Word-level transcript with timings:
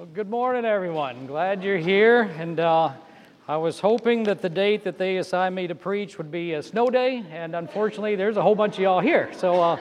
Well, 0.00 0.08
good 0.14 0.30
morning, 0.30 0.64
everyone. 0.64 1.26
Glad 1.26 1.62
you're 1.62 1.76
here. 1.76 2.22
And 2.38 2.58
uh, 2.58 2.92
I 3.46 3.58
was 3.58 3.80
hoping 3.80 4.22
that 4.22 4.40
the 4.40 4.48
date 4.48 4.82
that 4.84 4.96
they 4.96 5.18
assigned 5.18 5.54
me 5.54 5.66
to 5.66 5.74
preach 5.74 6.16
would 6.16 6.30
be 6.30 6.54
a 6.54 6.62
snow 6.62 6.88
day, 6.88 7.22
and 7.30 7.54
unfortunately, 7.54 8.16
there's 8.16 8.38
a 8.38 8.42
whole 8.42 8.54
bunch 8.54 8.76
of 8.76 8.80
y'all 8.80 9.00
here. 9.00 9.30
So, 9.36 9.60
uh, 9.60 9.78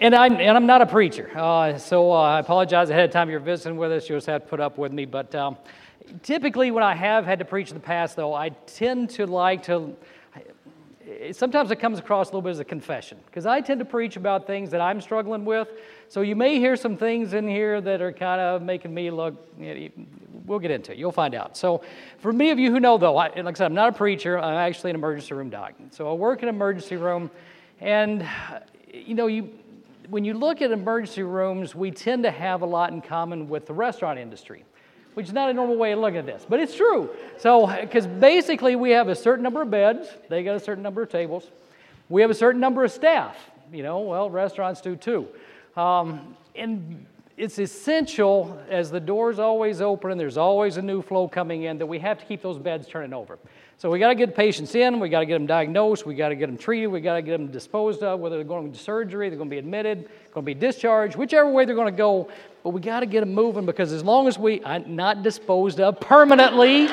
and 0.00 0.14
I'm 0.14 0.36
and 0.36 0.56
I'm 0.56 0.64
not 0.64 0.80
a 0.80 0.86
preacher, 0.86 1.30
uh, 1.36 1.76
so 1.76 2.10
uh, 2.10 2.16
I 2.16 2.38
apologize 2.40 2.88
ahead 2.88 3.04
of 3.04 3.10
time. 3.10 3.28
You're 3.28 3.40
visiting 3.40 3.76
with 3.76 3.92
us; 3.92 4.08
you 4.08 4.16
just 4.16 4.26
have 4.26 4.44
to 4.44 4.48
put 4.48 4.58
up 4.58 4.78
with 4.78 4.90
me. 4.90 5.04
But 5.04 5.34
um, 5.34 5.58
typically, 6.22 6.70
when 6.70 6.82
I 6.82 6.94
have 6.94 7.26
had 7.26 7.40
to 7.40 7.44
preach 7.44 7.68
in 7.68 7.74
the 7.74 7.80
past, 7.80 8.16
though, 8.16 8.32
I 8.32 8.48
tend 8.48 9.10
to 9.10 9.26
like 9.26 9.64
to 9.64 9.94
sometimes 11.32 11.70
it 11.70 11.76
comes 11.76 11.98
across 11.98 12.28
a 12.28 12.30
little 12.30 12.42
bit 12.42 12.50
as 12.50 12.60
a 12.60 12.64
confession 12.64 13.18
because 13.26 13.46
I 13.46 13.60
tend 13.60 13.80
to 13.80 13.84
preach 13.84 14.16
about 14.16 14.46
things 14.46 14.70
that 14.70 14.80
I'm 14.80 15.00
struggling 15.00 15.44
with. 15.44 15.68
So 16.10 16.22
you 16.22 16.34
may 16.34 16.58
hear 16.58 16.74
some 16.74 16.96
things 16.96 17.34
in 17.34 17.46
here 17.46 17.80
that 17.80 18.02
are 18.02 18.10
kind 18.10 18.40
of 18.40 18.62
making 18.62 18.92
me 18.92 19.12
look. 19.12 19.36
we'll 20.44 20.58
get 20.58 20.72
into 20.72 20.90
it. 20.90 20.98
You'll 20.98 21.12
find 21.12 21.36
out. 21.36 21.56
So, 21.56 21.82
for 22.18 22.32
many 22.32 22.50
of 22.50 22.58
you 22.58 22.72
who 22.72 22.80
know, 22.80 22.98
though, 22.98 23.16
I, 23.16 23.28
like 23.28 23.46
I 23.46 23.52
said, 23.52 23.66
I'm 23.66 23.74
not 23.74 23.90
a 23.90 23.92
preacher. 23.92 24.36
I'm 24.36 24.56
actually 24.56 24.90
an 24.90 24.96
emergency 24.96 25.34
room 25.34 25.50
doc. 25.50 25.74
So 25.92 26.10
I 26.10 26.14
work 26.14 26.42
in 26.42 26.48
an 26.48 26.54
emergency 26.56 26.96
room, 26.96 27.30
and 27.80 28.26
you 28.92 29.14
know, 29.14 29.28
you 29.28 29.50
when 30.08 30.24
you 30.24 30.34
look 30.34 30.60
at 30.62 30.72
emergency 30.72 31.22
rooms, 31.22 31.76
we 31.76 31.92
tend 31.92 32.24
to 32.24 32.32
have 32.32 32.62
a 32.62 32.66
lot 32.66 32.90
in 32.90 33.00
common 33.00 33.48
with 33.48 33.66
the 33.66 33.72
restaurant 33.72 34.18
industry 34.18 34.64
which 35.14 35.26
is 35.26 35.32
not 35.32 35.50
a 35.50 35.52
normal 35.52 35.76
way 35.76 35.90
of 35.90 35.98
looking 35.98 36.18
at 36.18 36.24
this, 36.26 36.46
but 36.48 36.60
it's 36.60 36.74
true. 36.74 37.10
So, 37.36 37.66
because 37.66 38.06
basically 38.06 38.76
we 38.76 38.90
have 38.90 39.08
a 39.08 39.14
certain 39.14 39.42
number 39.42 39.60
of 39.60 39.68
beds, 39.70 40.08
they 40.28 40.44
got 40.44 40.54
a 40.54 40.60
certain 40.60 40.84
number 40.84 41.02
of 41.02 41.08
tables. 41.08 41.50
We 42.08 42.22
have 42.22 42.30
a 42.30 42.34
certain 42.34 42.60
number 42.60 42.84
of 42.84 42.92
staff. 42.92 43.36
You 43.72 43.82
know, 43.82 44.00
well, 44.00 44.30
restaurants 44.30 44.80
do 44.80 44.94
too. 44.94 45.28
Um, 45.80 46.36
and 46.54 47.06
it's 47.38 47.58
essential, 47.58 48.60
as 48.68 48.90
the 48.90 49.00
door's 49.00 49.38
always 49.38 49.80
open 49.80 50.10
and 50.10 50.20
there's 50.20 50.36
always 50.36 50.76
a 50.76 50.82
new 50.82 51.00
flow 51.00 51.26
coming 51.26 51.62
in, 51.62 51.78
that 51.78 51.86
we 51.86 51.98
have 52.00 52.18
to 52.18 52.26
keep 52.26 52.42
those 52.42 52.58
beds 52.58 52.86
turning 52.86 53.14
over. 53.14 53.38
So 53.78 53.88
we 53.88 53.98
got 53.98 54.08
to 54.08 54.14
get 54.14 54.36
patients 54.36 54.74
in, 54.74 55.00
we 55.00 55.08
got 55.08 55.20
to 55.20 55.26
get 55.26 55.32
them 55.32 55.46
diagnosed, 55.46 56.04
we 56.04 56.14
got 56.14 56.28
to 56.28 56.34
get 56.34 56.48
them 56.48 56.58
treated, 56.58 56.88
we 56.88 57.00
got 57.00 57.14
to 57.14 57.22
get 57.22 57.32
them 57.32 57.46
disposed 57.46 58.02
of, 58.02 58.20
whether 58.20 58.36
they're 58.36 58.44
going 58.44 58.70
to 58.70 58.78
surgery, 58.78 59.30
they're 59.30 59.38
going 59.38 59.48
to 59.48 59.54
be 59.54 59.58
admitted, 59.58 60.10
going 60.34 60.44
to 60.44 60.54
be 60.54 60.54
discharged, 60.54 61.16
whichever 61.16 61.50
way 61.50 61.64
they're 61.64 61.74
going 61.74 61.90
to 61.90 61.96
go. 61.96 62.28
But 62.62 62.70
we 62.70 62.82
got 62.82 63.00
to 63.00 63.06
get 63.06 63.20
them 63.20 63.32
moving 63.32 63.64
because 63.64 63.90
as 63.94 64.04
long 64.04 64.28
as 64.28 64.38
we 64.38 64.62
are 64.64 64.80
not 64.80 65.22
disposed 65.22 65.80
of 65.80 65.98
permanently, 65.98 66.88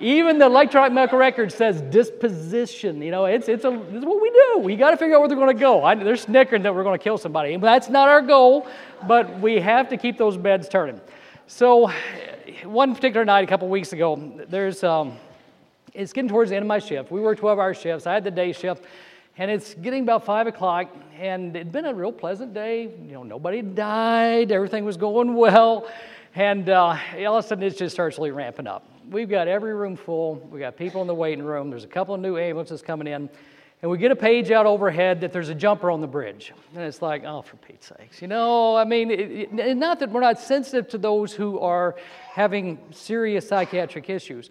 even 0.00 0.38
the 0.38 0.46
electronic 0.46 0.92
medical 0.92 1.18
record 1.18 1.52
says 1.52 1.80
disposition. 1.80 3.02
You 3.02 3.10
know, 3.10 3.24
it's, 3.26 3.48
it's, 3.48 3.64
a, 3.64 3.72
it's 3.72 4.04
what 4.04 4.20
we 4.20 4.30
do. 4.30 4.58
We 4.58 4.76
got 4.76 4.90
to 4.90 4.96
figure 4.96 5.16
out 5.16 5.20
where 5.20 5.28
they're 5.28 5.38
going 5.38 5.56
to 5.56 5.60
go. 5.60 5.94
They're 6.02 6.16
snickering 6.16 6.62
that 6.62 6.74
we're 6.74 6.84
going 6.84 6.98
to 6.98 7.02
kill 7.02 7.18
somebody. 7.18 7.56
That's 7.56 7.88
not 7.88 8.08
our 8.08 8.22
goal, 8.22 8.66
but 9.06 9.38
we 9.40 9.60
have 9.60 9.88
to 9.90 9.96
keep 9.96 10.18
those 10.18 10.36
beds 10.36 10.68
turning. 10.68 11.00
So 11.46 11.90
one 12.64 12.94
particular 12.94 13.24
night 13.24 13.44
a 13.44 13.46
couple 13.46 13.68
weeks 13.68 13.92
ago, 13.92 14.16
there's, 14.48 14.84
um, 14.84 15.16
it's 15.94 16.12
getting 16.12 16.28
towards 16.28 16.50
the 16.50 16.56
end 16.56 16.62
of 16.62 16.68
my 16.68 16.78
shift. 16.78 17.10
We 17.10 17.20
work 17.20 17.38
12 17.38 17.58
hour 17.58 17.74
shifts. 17.74 18.06
I 18.06 18.14
had 18.14 18.24
the 18.24 18.30
day 18.30 18.52
shift, 18.52 18.84
and 19.36 19.50
it's 19.50 19.74
getting 19.74 20.02
about 20.02 20.24
5 20.24 20.46
o'clock, 20.46 20.94
and 21.18 21.54
it'd 21.56 21.72
been 21.72 21.86
a 21.86 21.94
real 21.94 22.12
pleasant 22.12 22.54
day. 22.54 22.82
You 22.82 23.12
know, 23.12 23.22
nobody 23.22 23.62
died, 23.62 24.52
everything 24.52 24.84
was 24.84 24.96
going 24.96 25.34
well, 25.34 25.88
and 26.34 26.68
uh, 26.68 26.96
all 27.26 27.38
of 27.38 27.44
a 27.44 27.48
sudden 27.48 27.64
it 27.64 27.76
just 27.76 27.94
starts 27.94 28.18
really 28.18 28.30
ramping 28.30 28.66
up. 28.66 28.84
We've 29.10 29.28
got 29.28 29.48
every 29.48 29.74
room 29.74 29.96
full, 29.96 30.34
We've 30.50 30.60
got 30.60 30.76
people 30.76 31.00
in 31.00 31.06
the 31.06 31.14
waiting 31.14 31.44
room, 31.44 31.70
there's 31.70 31.84
a 31.84 31.88
couple 31.88 32.14
of 32.14 32.20
new 32.20 32.36
ambulances 32.36 32.82
coming 32.82 33.06
in. 33.06 33.30
And 33.80 33.90
we 33.90 33.96
get 33.96 34.10
a 34.10 34.16
page 34.16 34.50
out 34.50 34.66
overhead 34.66 35.20
that 35.20 35.32
there's 35.32 35.50
a 35.50 35.54
jumper 35.54 35.90
on 35.90 36.00
the 36.00 36.06
bridge. 36.08 36.52
And 36.74 36.82
it's 36.82 37.00
like, 37.00 37.22
oh, 37.24 37.42
for 37.42 37.56
Pete's 37.58 37.86
sakes. 37.86 38.20
You 38.20 38.26
know, 38.26 38.74
I 38.74 38.84
mean, 38.84 39.10
it, 39.10 39.20
it, 39.20 39.76
not 39.76 40.00
that 40.00 40.10
we're 40.10 40.20
not 40.20 40.40
sensitive 40.40 40.88
to 40.88 40.98
those 40.98 41.32
who 41.32 41.60
are 41.60 41.94
having 42.32 42.78
serious 42.90 43.46
psychiatric 43.46 44.10
issues. 44.10 44.50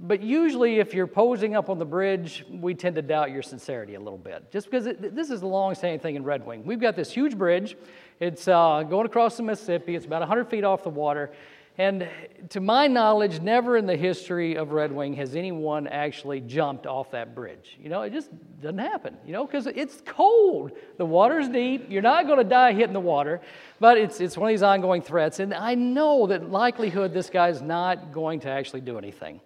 But 0.00 0.22
usually, 0.22 0.78
if 0.78 0.94
you're 0.94 1.06
posing 1.06 1.56
up 1.56 1.68
on 1.68 1.78
the 1.78 1.84
bridge, 1.84 2.46
we 2.48 2.72
tend 2.74 2.96
to 2.96 3.02
doubt 3.02 3.32
your 3.32 3.42
sincerity 3.42 3.96
a 3.96 4.00
little 4.00 4.18
bit. 4.18 4.50
Just 4.50 4.70
because 4.70 4.86
it, 4.86 5.14
this 5.14 5.28
is 5.28 5.42
a 5.42 5.46
long 5.46 5.74
standing 5.74 6.00
thing 6.00 6.14
in 6.14 6.24
Red 6.24 6.46
Wing. 6.46 6.64
We've 6.64 6.80
got 6.80 6.96
this 6.96 7.12
huge 7.12 7.36
bridge. 7.36 7.76
It's 8.18 8.48
uh, 8.48 8.82
going 8.88 9.06
across 9.06 9.36
the 9.36 9.42
Mississippi, 9.42 9.94
it's 9.94 10.06
about 10.06 10.20
100 10.20 10.48
feet 10.48 10.64
off 10.64 10.84
the 10.84 10.88
water. 10.88 11.32
And 11.78 12.08
to 12.48 12.60
my 12.60 12.88
knowledge, 12.88 13.40
never 13.40 13.76
in 13.76 13.86
the 13.86 13.96
history 13.96 14.56
of 14.56 14.72
Red 14.72 14.90
Wing 14.90 15.14
has 15.14 15.36
anyone 15.36 15.86
actually 15.86 16.40
jumped 16.40 16.88
off 16.88 17.12
that 17.12 17.36
bridge. 17.36 17.78
You 17.80 17.88
know, 17.88 18.02
it 18.02 18.12
just 18.12 18.30
doesn't 18.60 18.78
happen, 18.78 19.16
you 19.24 19.32
know, 19.32 19.46
because 19.46 19.68
it's 19.68 20.02
cold. 20.04 20.72
The 20.96 21.06
water's 21.06 21.48
deep. 21.48 21.86
You're 21.88 22.02
not 22.02 22.26
going 22.26 22.38
to 22.38 22.44
die 22.44 22.72
hitting 22.72 22.94
the 22.94 23.00
water, 23.00 23.40
but 23.78 23.96
it's, 23.96 24.20
it's 24.20 24.36
one 24.36 24.50
of 24.50 24.52
these 24.52 24.64
ongoing 24.64 25.02
threats. 25.02 25.38
And 25.38 25.54
I 25.54 25.76
know 25.76 26.26
that 26.26 26.50
likelihood 26.50 27.14
this 27.14 27.30
guy's 27.30 27.62
not 27.62 28.12
going 28.12 28.40
to 28.40 28.50
actually 28.50 28.80
do 28.80 28.98
anything 28.98 29.40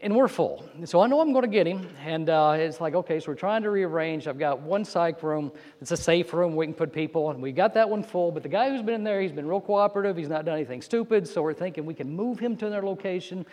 and 0.00 0.14
we're 0.14 0.28
full. 0.28 0.64
So 0.84 1.00
I 1.00 1.08
know 1.08 1.20
I'm 1.20 1.32
going 1.32 1.42
to 1.42 1.50
get 1.50 1.66
him. 1.66 1.88
And 2.04 2.30
uh, 2.30 2.54
it's 2.56 2.80
like, 2.80 2.94
okay, 2.94 3.18
so 3.18 3.32
we're 3.32 3.36
trying 3.36 3.62
to 3.62 3.70
rearrange. 3.70 4.28
I've 4.28 4.38
got 4.38 4.60
one 4.60 4.84
psych 4.84 5.22
room. 5.24 5.50
It's 5.80 5.90
a 5.90 5.96
safe 5.96 6.32
room. 6.32 6.54
We 6.54 6.66
can 6.66 6.74
put 6.74 6.92
people. 6.92 7.30
And 7.30 7.42
we 7.42 7.50
got 7.50 7.74
that 7.74 7.90
one 7.90 8.04
full. 8.04 8.30
But 8.30 8.44
the 8.44 8.48
guy 8.48 8.70
who's 8.70 8.82
been 8.82 8.94
in 8.94 9.02
there, 9.02 9.20
he's 9.20 9.32
been 9.32 9.48
real 9.48 9.60
cooperative. 9.60 10.16
He's 10.16 10.28
not 10.28 10.44
done 10.44 10.54
anything 10.54 10.82
stupid. 10.82 11.26
So 11.26 11.42
we're 11.42 11.52
thinking 11.52 11.84
we 11.84 11.94
can 11.94 12.14
move 12.14 12.38
him 12.38 12.56
to 12.58 12.66
another 12.66 12.86
location, 12.86 13.44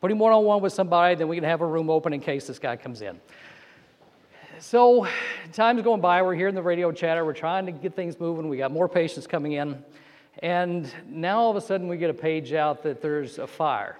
put 0.00 0.10
him 0.10 0.18
one 0.18 0.32
on 0.32 0.44
one 0.44 0.60
with 0.60 0.74
somebody, 0.74 1.14
then 1.14 1.28
we 1.28 1.36
can 1.36 1.44
have 1.44 1.62
a 1.62 1.66
room 1.66 1.88
open 1.88 2.12
in 2.12 2.20
case 2.20 2.46
this 2.46 2.58
guy 2.58 2.76
comes 2.76 3.00
in. 3.00 3.18
So 4.58 5.08
time's 5.54 5.82
going 5.82 6.02
by. 6.02 6.22
We're 6.22 6.34
hearing 6.34 6.54
the 6.54 6.62
radio 6.62 6.92
chatter. 6.92 7.24
We're 7.24 7.32
trying 7.32 7.66
to 7.66 7.72
get 7.72 7.96
things 7.96 8.20
moving. 8.20 8.48
We 8.48 8.58
got 8.58 8.70
more 8.70 8.88
patients 8.88 9.26
coming 9.26 9.52
in. 9.52 9.82
And 10.40 10.92
now 11.08 11.38
all 11.38 11.50
of 11.50 11.56
a 11.56 11.60
sudden 11.60 11.88
we 11.88 11.96
get 11.96 12.10
a 12.10 12.14
page 12.14 12.52
out 12.52 12.82
that 12.82 13.00
there's 13.00 13.38
a 13.38 13.46
fire. 13.46 13.98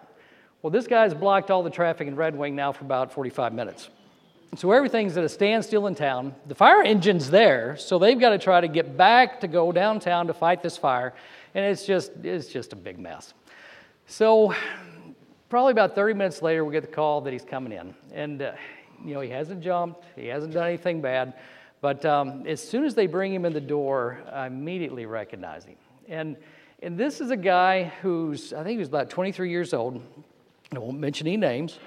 Well, 0.65 0.71
this 0.71 0.87
guy's 0.87 1.13
blocked 1.13 1.51
all 1.51 1.63
the 1.63 1.69
traffic 1.69 2.09
in 2.09 2.17
Red 2.17 2.35
Wing 2.35 2.57
now 2.57 2.73
for 2.73 2.87
about 2.87 3.13
45 3.13 3.53
minutes. 3.53 3.91
So 4.57 4.73
everything's 4.73 5.15
at 5.19 5.23
a 5.23 5.29
standstill 5.29 5.89
in 5.89 5.95
town. 5.95 6.35
The 6.47 6.55
fire 6.55 6.83
engine's 6.83 7.29
there, 7.29 7.77
so 7.77 7.99
they've 7.99 8.19
got 8.19 8.31
to 8.31 8.39
try 8.39 8.63
to 8.63 8.69
get 8.69 8.97
back 8.97 9.41
to 9.41 9.47
go 9.47 9.73
downtown 9.73 10.27
to 10.27 10.33
fight 10.33 10.63
this 10.63 10.79
fire, 10.79 11.13
and 11.55 11.67
it's 11.67 11.85
just 11.85 12.13
it's 12.23 12.49
just 12.49 12.73
a 12.73 12.77
big 12.77 12.99
mess. 12.99 13.35
So 14.07 14.55
probably 15.51 15.73
about 15.73 15.95
30 15.95 16.15
minutes 16.15 16.41
later, 16.41 16.65
we 16.65 16.73
get 16.73 16.81
the 16.81 16.87
call 16.87 17.21
that 17.21 17.33
he's 17.35 17.45
coming 17.45 17.73
in, 17.75 17.95
and 18.15 18.41
uh, 18.41 18.53
you 19.05 19.13
know 19.13 19.21
he 19.21 19.29
hasn't 19.29 19.61
jumped, 19.61 20.07
he 20.17 20.29
hasn't 20.29 20.55
done 20.55 20.67
anything 20.67 21.03
bad, 21.03 21.35
but 21.83 22.07
um, 22.07 22.47
as 22.47 22.67
soon 22.67 22.87
as 22.87 22.95
they 22.95 23.07
bring 23.07 23.35
him 23.35 23.45
in 23.45 23.53
the 23.53 23.61
door, 23.61 24.19
I 24.33 24.47
immediately 24.47 25.05
recognize 25.05 25.67
him, 25.67 25.77
and 26.09 26.39
and 26.83 26.97
this 26.97 27.21
is 27.21 27.31
a 27.31 27.37
guy 27.37 27.93
who's 28.01 28.55
I 28.55 28.63
think 28.63 28.71
he 28.71 28.79
was 28.79 28.89
about 28.89 29.11
23 29.11 29.51
years 29.51 29.75
old 29.75 30.01
I 30.73 30.79
won't 30.79 30.99
mention 30.99 31.27
any 31.27 31.37
names, 31.37 31.79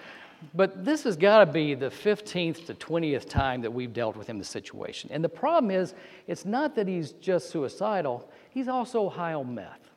but 0.53 0.85
this 0.85 1.03
has 1.03 1.17
got 1.17 1.39
to 1.39 1.45
be 1.51 1.73
the 1.73 1.89
15th 1.89 2.67
to 2.67 2.73
20th 2.73 3.27
time 3.27 3.61
that 3.61 3.71
we've 3.71 3.91
dealt 3.91 4.15
with 4.15 4.27
him 4.27 4.37
the 4.37 4.45
situation. 4.45 5.09
And 5.11 5.23
the 5.23 5.29
problem 5.29 5.71
is, 5.71 5.93
it's 6.27 6.45
not 6.45 6.75
that 6.75 6.87
he's 6.87 7.11
just 7.13 7.49
suicidal, 7.49 8.29
he's 8.49 8.67
also 8.67 9.09
high 9.09 9.33
on 9.33 9.55
meth. 9.55 9.89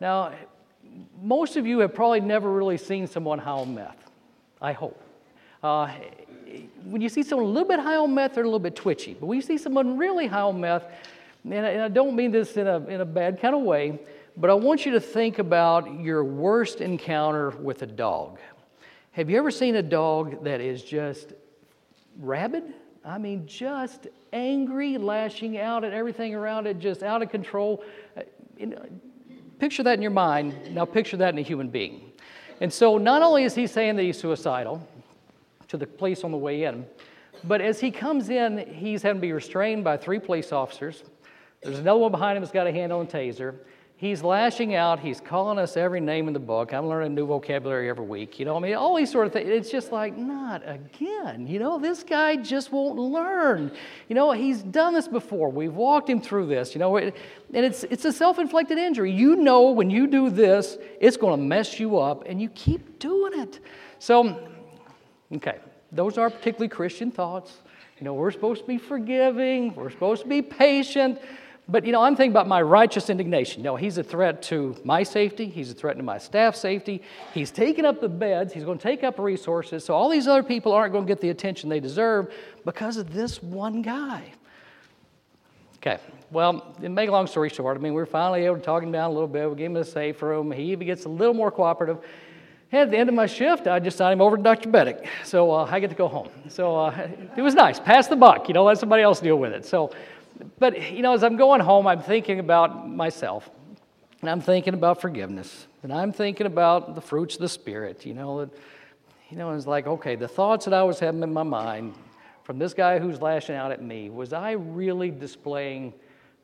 Now, 0.00 0.32
most 1.22 1.56
of 1.56 1.66
you 1.66 1.78
have 1.80 1.94
probably 1.94 2.20
never 2.20 2.50
really 2.50 2.78
seen 2.78 3.06
someone 3.06 3.38
high 3.38 3.50
on 3.50 3.74
meth, 3.74 4.10
I 4.60 4.72
hope. 4.72 5.00
Uh, 5.62 5.92
when 6.84 7.00
you 7.00 7.08
see 7.08 7.22
someone 7.22 7.46
a 7.46 7.50
little 7.50 7.68
bit 7.68 7.78
high 7.78 7.96
on 7.96 8.14
meth, 8.14 8.34
they're 8.34 8.44
a 8.44 8.46
little 8.46 8.58
bit 8.58 8.74
twitchy. 8.74 9.14
But 9.14 9.26
when 9.26 9.36
you 9.36 9.42
see 9.42 9.58
someone 9.58 9.96
really 9.96 10.26
high 10.26 10.40
on 10.40 10.60
meth, 10.60 10.84
and 11.44 11.54
I, 11.54 11.70
and 11.70 11.82
I 11.82 11.88
don't 11.88 12.16
mean 12.16 12.30
this 12.30 12.56
in 12.56 12.66
a, 12.66 12.78
in 12.86 13.00
a 13.00 13.04
bad 13.04 13.40
kind 13.40 13.54
of 13.54 13.62
way, 13.62 13.98
but 14.40 14.48
I 14.48 14.54
want 14.54 14.86
you 14.86 14.92
to 14.92 15.00
think 15.00 15.38
about 15.38 16.00
your 16.00 16.24
worst 16.24 16.80
encounter 16.80 17.50
with 17.50 17.82
a 17.82 17.86
dog. 17.86 18.38
Have 19.12 19.28
you 19.28 19.36
ever 19.36 19.50
seen 19.50 19.76
a 19.76 19.82
dog 19.82 20.44
that 20.44 20.62
is 20.62 20.82
just 20.82 21.34
rabid? 22.18 22.64
I 23.04 23.18
mean, 23.18 23.46
just 23.46 24.08
angry, 24.32 24.96
lashing 24.96 25.58
out 25.58 25.84
at 25.84 25.92
everything 25.92 26.34
around 26.34 26.66
it, 26.66 26.78
just 26.78 27.02
out 27.02 27.20
of 27.20 27.28
control. 27.28 27.84
Uh, 28.16 28.22
picture 29.58 29.82
that 29.82 29.94
in 29.94 30.02
your 30.02 30.10
mind. 30.10 30.74
Now, 30.74 30.86
picture 30.86 31.18
that 31.18 31.34
in 31.34 31.38
a 31.38 31.42
human 31.42 31.68
being. 31.68 32.12
And 32.62 32.72
so, 32.72 32.96
not 32.96 33.20
only 33.20 33.44
is 33.44 33.54
he 33.54 33.66
saying 33.66 33.96
that 33.96 34.02
he's 34.04 34.18
suicidal 34.18 34.86
to 35.68 35.76
the 35.76 35.86
police 35.86 36.24
on 36.24 36.30
the 36.30 36.38
way 36.38 36.64
in, 36.64 36.86
but 37.44 37.60
as 37.60 37.78
he 37.78 37.90
comes 37.90 38.30
in, 38.30 38.58
he's 38.58 39.02
having 39.02 39.20
to 39.20 39.26
be 39.26 39.32
restrained 39.32 39.84
by 39.84 39.98
three 39.98 40.18
police 40.18 40.50
officers. 40.50 41.04
There's 41.62 41.78
another 41.78 42.00
one 42.00 42.10
behind 42.10 42.38
him 42.38 42.42
that's 42.42 42.52
got 42.52 42.66
a 42.66 42.72
hand 42.72 42.90
on 42.90 43.04
a 43.04 43.08
taser. 43.08 43.54
He's 44.00 44.22
lashing 44.22 44.74
out. 44.74 44.98
He's 44.98 45.20
calling 45.20 45.58
us 45.58 45.76
every 45.76 46.00
name 46.00 46.26
in 46.26 46.32
the 46.32 46.40
book. 46.40 46.72
I'm 46.72 46.86
learning 46.86 47.14
new 47.14 47.26
vocabulary 47.26 47.90
every 47.90 48.06
week. 48.06 48.38
You 48.38 48.46
know, 48.46 48.56
I 48.56 48.58
mean, 48.58 48.74
all 48.74 48.96
these 48.96 49.12
sort 49.12 49.26
of 49.26 49.34
things. 49.34 49.50
It's 49.50 49.70
just 49.70 49.92
like, 49.92 50.16
not 50.16 50.62
again. 50.66 51.46
You 51.46 51.58
know, 51.58 51.78
this 51.78 52.02
guy 52.02 52.36
just 52.36 52.72
won't 52.72 52.98
learn. 52.98 53.70
You 54.08 54.14
know, 54.14 54.32
he's 54.32 54.62
done 54.62 54.94
this 54.94 55.06
before. 55.06 55.50
We've 55.50 55.74
walked 55.74 56.08
him 56.08 56.18
through 56.18 56.46
this. 56.46 56.74
You 56.74 56.78
know, 56.78 56.96
and 56.96 57.12
it's 57.52 57.84
it's 57.84 58.06
a 58.06 58.12
self-inflicted 58.12 58.78
injury. 58.78 59.12
You 59.12 59.36
know, 59.36 59.70
when 59.70 59.90
you 59.90 60.06
do 60.06 60.30
this, 60.30 60.78
it's 60.98 61.18
going 61.18 61.38
to 61.38 61.44
mess 61.44 61.78
you 61.78 61.98
up, 61.98 62.24
and 62.24 62.40
you 62.40 62.48
keep 62.48 63.00
doing 63.00 63.38
it. 63.38 63.60
So, 63.98 64.48
okay, 65.30 65.58
those 65.92 66.16
are 66.16 66.30
particularly 66.30 66.68
Christian 66.68 67.10
thoughts. 67.10 67.58
You 67.98 68.04
know, 68.06 68.14
we're 68.14 68.30
supposed 68.30 68.62
to 68.62 68.66
be 68.66 68.78
forgiving. 68.78 69.74
We're 69.74 69.90
supposed 69.90 70.22
to 70.22 70.28
be 70.28 70.40
patient. 70.40 71.20
But, 71.70 71.86
you 71.86 71.92
know, 71.92 72.02
I'm 72.02 72.16
thinking 72.16 72.32
about 72.32 72.48
my 72.48 72.60
righteous 72.60 73.10
indignation. 73.10 73.62
No, 73.62 73.76
he's 73.76 73.96
a 73.96 74.02
threat 74.02 74.42
to 74.44 74.76
my 74.82 75.04
safety. 75.04 75.48
He's 75.48 75.70
a 75.70 75.74
threat 75.74 75.96
to 75.98 76.02
my 76.02 76.18
staff 76.18 76.56
safety. 76.56 77.02
He's 77.32 77.52
taking 77.52 77.84
up 77.84 78.00
the 78.00 78.08
beds. 78.08 78.52
He's 78.52 78.64
going 78.64 78.78
to 78.78 78.82
take 78.82 79.04
up 79.04 79.18
resources. 79.20 79.84
So 79.84 79.94
all 79.94 80.08
these 80.08 80.26
other 80.26 80.42
people 80.42 80.72
aren't 80.72 80.92
going 80.92 81.06
to 81.06 81.08
get 81.08 81.20
the 81.20 81.30
attention 81.30 81.68
they 81.68 81.78
deserve 81.78 82.32
because 82.64 82.96
of 82.96 83.12
this 83.12 83.40
one 83.40 83.82
guy. 83.82 84.32
Okay, 85.76 85.98
well, 86.30 86.74
to 86.80 86.88
make 86.88 87.08
a 87.08 87.12
long 87.12 87.26
story 87.26 87.48
short, 87.48 87.76
I 87.76 87.80
mean, 87.80 87.94
we 87.94 88.02
are 88.02 88.06
finally 88.06 88.44
able 88.44 88.56
to 88.56 88.62
talk 88.62 88.82
him 88.82 88.92
down 88.92 89.10
a 89.10 89.12
little 89.14 89.28
bit. 89.28 89.48
We 89.48 89.56
gave 89.56 89.70
him 89.70 89.76
a 89.76 89.84
safe 89.84 90.20
room. 90.20 90.50
He 90.50 90.72
even 90.72 90.86
gets 90.86 91.04
a 91.04 91.08
little 91.08 91.34
more 91.34 91.50
cooperative. 91.50 91.98
And 92.72 92.82
at 92.82 92.90
the 92.90 92.98
end 92.98 93.08
of 93.08 93.14
my 93.14 93.26
shift, 93.26 93.66
I 93.66 93.78
just 93.78 93.96
signed 93.96 94.12
him 94.12 94.20
over 94.20 94.36
to 94.36 94.42
Dr. 94.42 94.68
Beddick. 94.68 95.06
So 95.24 95.50
uh, 95.50 95.68
I 95.70 95.80
get 95.80 95.88
to 95.90 95.96
go 95.96 96.06
home. 96.06 96.28
So 96.48 96.76
uh, 96.76 97.08
it 97.36 97.42
was 97.42 97.54
nice. 97.54 97.80
Pass 97.80 98.08
the 98.08 98.16
buck, 98.16 98.48
you 98.48 98.54
know, 98.54 98.64
let 98.64 98.78
somebody 98.78 99.02
else 99.02 99.20
deal 99.20 99.36
with 99.36 99.52
it. 99.52 99.64
So, 99.64 99.90
but, 100.58 100.92
you 100.92 101.02
know, 101.02 101.14
as 101.14 101.24
I'm 101.24 101.36
going 101.36 101.60
home, 101.60 101.86
I'm 101.86 102.02
thinking 102.02 102.38
about 102.38 102.88
myself. 102.88 103.50
And 104.20 104.28
I'm 104.28 104.40
thinking 104.40 104.74
about 104.74 105.00
forgiveness. 105.00 105.66
And 105.82 105.92
I'm 105.92 106.12
thinking 106.12 106.46
about 106.46 106.94
the 106.94 107.00
fruits 107.00 107.36
of 107.36 107.40
the 107.40 107.48
Spirit, 107.48 108.04
you 108.04 108.14
know. 108.14 108.40
That, 108.40 108.50
you 109.30 109.36
know, 109.36 109.52
it's 109.52 109.66
like, 109.66 109.86
okay, 109.86 110.16
the 110.16 110.28
thoughts 110.28 110.64
that 110.66 110.74
I 110.74 110.82
was 110.82 110.98
having 110.98 111.22
in 111.22 111.32
my 111.32 111.42
mind 111.42 111.94
from 112.44 112.58
this 112.58 112.74
guy 112.74 112.98
who's 112.98 113.20
lashing 113.22 113.54
out 113.54 113.70
at 113.70 113.82
me, 113.82 114.10
was 114.10 114.32
I 114.32 114.52
really 114.52 115.10
displaying 115.10 115.94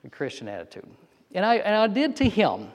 a 0.05 0.09
Christian 0.09 0.49
attitude? 0.49 0.89
And 1.33 1.45
I, 1.45 1.57
and 1.57 1.75
I 1.75 1.87
did 1.89 2.17
to 2.17 2.29
him. 2.29 2.69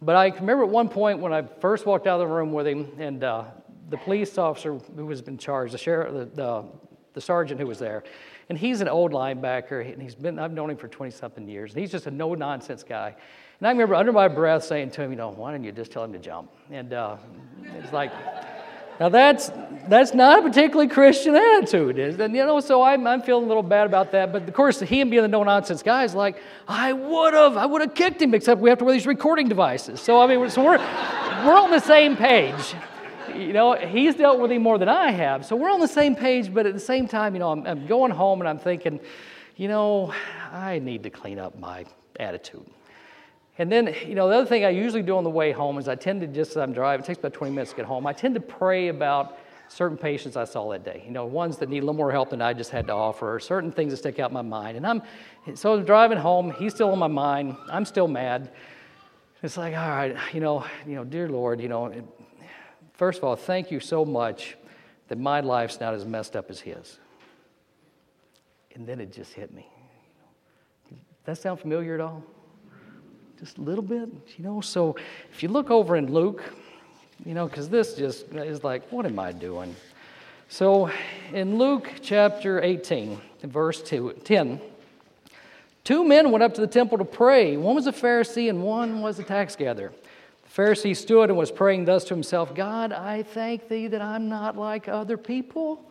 But 0.00 0.16
I 0.16 0.28
remember 0.28 0.64
at 0.64 0.70
one 0.70 0.88
point 0.88 1.18
when 1.18 1.32
I 1.32 1.42
first 1.42 1.86
walked 1.86 2.06
out 2.06 2.20
of 2.20 2.28
the 2.28 2.34
room 2.34 2.52
with 2.52 2.66
him, 2.66 2.90
and 2.98 3.22
uh, 3.22 3.44
the 3.88 3.96
police 3.96 4.38
officer 4.38 4.78
who 4.96 5.06
was 5.06 5.20
in 5.22 5.38
charge, 5.38 5.72
the 5.72 5.78
sheriff, 5.78 6.12
the, 6.12 6.24
the, 6.24 6.64
the, 7.12 7.20
sergeant 7.20 7.60
who 7.60 7.66
was 7.66 7.78
there, 7.78 8.02
and 8.48 8.58
he's 8.58 8.80
an 8.80 8.88
old 8.88 9.12
linebacker, 9.12 9.92
and 9.92 10.02
he's 10.02 10.14
been, 10.14 10.38
I've 10.38 10.52
known 10.52 10.70
him 10.70 10.76
for 10.76 10.88
20 10.88 11.10
something 11.10 11.48
years, 11.48 11.72
and 11.72 11.80
he's 11.80 11.90
just 11.90 12.06
a 12.06 12.10
no 12.10 12.34
nonsense 12.34 12.82
guy. 12.82 13.14
And 13.58 13.68
I 13.68 13.70
remember 13.70 13.94
under 13.94 14.12
my 14.12 14.28
breath 14.28 14.64
saying 14.64 14.90
to 14.92 15.02
him, 15.02 15.10
you 15.10 15.16
know, 15.16 15.30
why 15.30 15.52
don't 15.52 15.62
you 15.62 15.72
just 15.72 15.92
tell 15.92 16.04
him 16.04 16.12
to 16.12 16.18
jump? 16.18 16.50
And 16.70 16.92
uh, 16.92 17.16
it's 17.78 17.92
like, 17.92 18.12
now 19.00 19.08
that's 19.08 19.50
that's 19.88 20.14
not 20.14 20.38
a 20.38 20.42
particularly 20.42 20.88
Christian 20.88 21.34
attitude, 21.34 21.98
is 21.98 22.20
and 22.20 22.36
you 22.36 22.44
know. 22.44 22.60
So 22.60 22.82
I'm 22.82 23.06
I'm 23.06 23.22
feeling 23.22 23.44
a 23.44 23.48
little 23.48 23.62
bad 23.62 23.86
about 23.86 24.12
that. 24.12 24.32
But 24.32 24.46
of 24.46 24.54
course, 24.54 24.78
he 24.80 25.00
and 25.00 25.10
being 25.10 25.22
the 25.22 25.28
no 25.28 25.42
nonsense 25.42 25.82
guy 25.82 26.04
is 26.04 26.14
like, 26.14 26.40
I 26.68 26.92
would 26.92 27.34
have 27.34 27.56
I 27.56 27.66
would 27.66 27.80
have 27.80 27.94
kicked 27.94 28.20
him, 28.20 28.34
except 28.34 28.60
we 28.60 28.68
have 28.68 28.78
to 28.78 28.84
wear 28.84 28.94
these 28.94 29.06
recording 29.06 29.48
devices. 29.48 30.00
So 30.00 30.20
I 30.20 30.26
mean, 30.26 30.48
so 30.50 30.62
we're 30.62 30.78
we're 30.78 31.58
on 31.58 31.70
the 31.70 31.80
same 31.80 32.16
page. 32.16 32.74
You 33.42 33.52
know, 33.52 33.74
he's 33.74 34.14
dealt 34.14 34.40
with 34.40 34.50
him 34.50 34.62
more 34.62 34.78
than 34.78 34.88
I 34.88 35.10
have, 35.10 35.44
so 35.44 35.56
we're 35.56 35.70
on 35.70 35.80
the 35.80 35.88
same 35.88 36.14
page. 36.14 36.52
But 36.52 36.66
at 36.66 36.74
the 36.74 36.80
same 36.80 37.08
time, 37.08 37.34
you 37.34 37.40
know, 37.40 37.50
I'm, 37.50 37.66
I'm 37.66 37.86
going 37.86 38.10
home 38.10 38.40
and 38.40 38.48
I'm 38.48 38.58
thinking, 38.58 39.00
you 39.56 39.68
know, 39.68 40.14
I 40.52 40.78
need 40.78 41.02
to 41.02 41.10
clean 41.10 41.38
up 41.38 41.58
my 41.58 41.84
attitude. 42.18 42.66
And 43.58 43.70
then, 43.70 43.94
you 44.06 44.14
know, 44.14 44.28
the 44.28 44.36
other 44.36 44.46
thing 44.46 44.64
I 44.64 44.70
usually 44.70 45.02
do 45.02 45.16
on 45.16 45.24
the 45.24 45.30
way 45.30 45.52
home 45.52 45.78
is 45.78 45.86
I 45.86 45.94
tend 45.94 46.22
to 46.22 46.26
just 46.26 46.52
as 46.52 46.56
I'm 46.56 46.72
driving, 46.72 47.04
it 47.04 47.06
takes 47.06 47.18
about 47.18 47.34
20 47.34 47.52
minutes 47.52 47.72
to 47.72 47.76
get 47.76 47.86
home, 47.86 48.06
I 48.06 48.12
tend 48.12 48.34
to 48.34 48.40
pray 48.40 48.88
about 48.88 49.38
certain 49.68 49.96
patients 49.96 50.36
I 50.36 50.44
saw 50.44 50.70
that 50.70 50.84
day. 50.84 51.02
You 51.06 51.12
know, 51.12 51.24
ones 51.26 51.58
that 51.58 51.68
need 51.68 51.78
a 51.78 51.82
little 51.82 51.94
more 51.94 52.10
help 52.10 52.30
than 52.30 52.42
I 52.42 52.52
just 52.52 52.70
had 52.70 52.86
to 52.86 52.92
offer, 52.92 53.38
certain 53.40 53.72
things 53.72 53.92
that 53.92 53.98
stick 53.98 54.18
out 54.18 54.30
in 54.30 54.34
my 54.34 54.42
mind. 54.42 54.76
And 54.76 54.86
I'm, 54.86 55.02
so 55.54 55.74
I'm 55.74 55.84
driving 55.84 56.18
home, 56.18 56.52
he's 56.52 56.74
still 56.74 56.90
on 56.90 56.98
my 56.98 57.06
mind, 57.06 57.56
I'm 57.70 57.84
still 57.84 58.08
mad. 58.08 58.50
It's 59.42 59.56
like, 59.56 59.74
all 59.74 59.88
right, 59.88 60.16
you 60.32 60.40
know, 60.40 60.64
you 60.86 60.94
know, 60.94 61.04
dear 61.04 61.28
Lord, 61.28 61.60
you 61.60 61.68
know, 61.68 61.92
first 63.02 63.18
of 63.18 63.24
all, 63.24 63.34
thank 63.34 63.72
you 63.72 63.80
so 63.80 64.04
much 64.04 64.56
that 65.08 65.18
my 65.18 65.40
life's 65.40 65.80
not 65.80 65.92
as 65.92 66.04
messed 66.04 66.36
up 66.36 66.48
as 66.50 66.60
his. 66.60 67.00
And 68.76 68.86
then 68.86 69.00
it 69.00 69.12
just 69.12 69.32
hit 69.32 69.52
me. 69.52 69.66
Does 70.88 70.98
that 71.24 71.38
sound 71.38 71.58
familiar 71.58 71.96
at 71.96 72.00
all? 72.00 72.22
just 73.40 73.58
a 73.58 73.60
little 73.60 73.82
bit, 73.82 74.08
you 74.36 74.44
know. 74.44 74.60
So 74.60 74.94
if 75.32 75.42
you 75.42 75.48
look 75.48 75.68
over 75.68 75.96
in 75.96 76.12
Luke, 76.12 76.44
you 77.26 77.34
know, 77.34 77.48
because 77.48 77.68
this 77.68 77.94
just 77.94 78.28
is 78.34 78.62
like, 78.62 78.88
what 78.92 79.04
am 79.04 79.18
I 79.18 79.32
doing? 79.32 79.74
So 80.48 80.88
in 81.32 81.58
Luke 81.58 81.90
chapter 82.02 82.62
18, 82.62 83.20
verse 83.42 83.82
2, 83.82 84.20
10, 84.22 84.60
two 85.82 86.04
men 86.04 86.30
went 86.30 86.44
up 86.44 86.54
to 86.54 86.60
the 86.60 86.68
temple 86.68 86.98
to 86.98 87.04
pray. 87.04 87.56
One 87.56 87.74
was 87.74 87.88
a 87.88 87.92
Pharisee 87.92 88.48
and 88.48 88.62
one 88.62 89.00
was 89.02 89.18
a 89.18 89.24
tax 89.24 89.56
gatherer. 89.56 89.92
Pharisee 90.54 90.96
stood 90.96 91.30
and 91.30 91.38
was 91.38 91.50
praying 91.50 91.86
thus 91.86 92.04
to 92.04 92.14
himself 92.14 92.54
God, 92.54 92.92
I 92.92 93.22
thank 93.22 93.68
thee 93.68 93.86
that 93.88 94.02
I'm 94.02 94.28
not 94.28 94.56
like 94.56 94.88
other 94.88 95.16
people. 95.16 95.82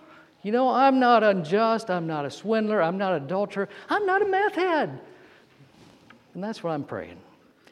You 0.44 0.52
know, 0.52 0.69
I'm 0.69 1.00
not 1.00 1.24
unjust. 1.24 1.90
I'm 1.90 2.08
not 2.08 2.25
a 2.25 2.31
swindler. 2.31 2.81
I'm 2.81 2.98
not 2.98 3.13
an 3.13 3.24
adulterer. 3.24 3.69
I'm 3.90 4.06
not 4.06 4.22
a 4.22 4.25
meth 4.25 4.56
head. 4.56 5.00
And 6.34 6.44
that's 6.44 6.63
what 6.63 6.72
I'm 6.72 6.84
praying. 6.84 7.18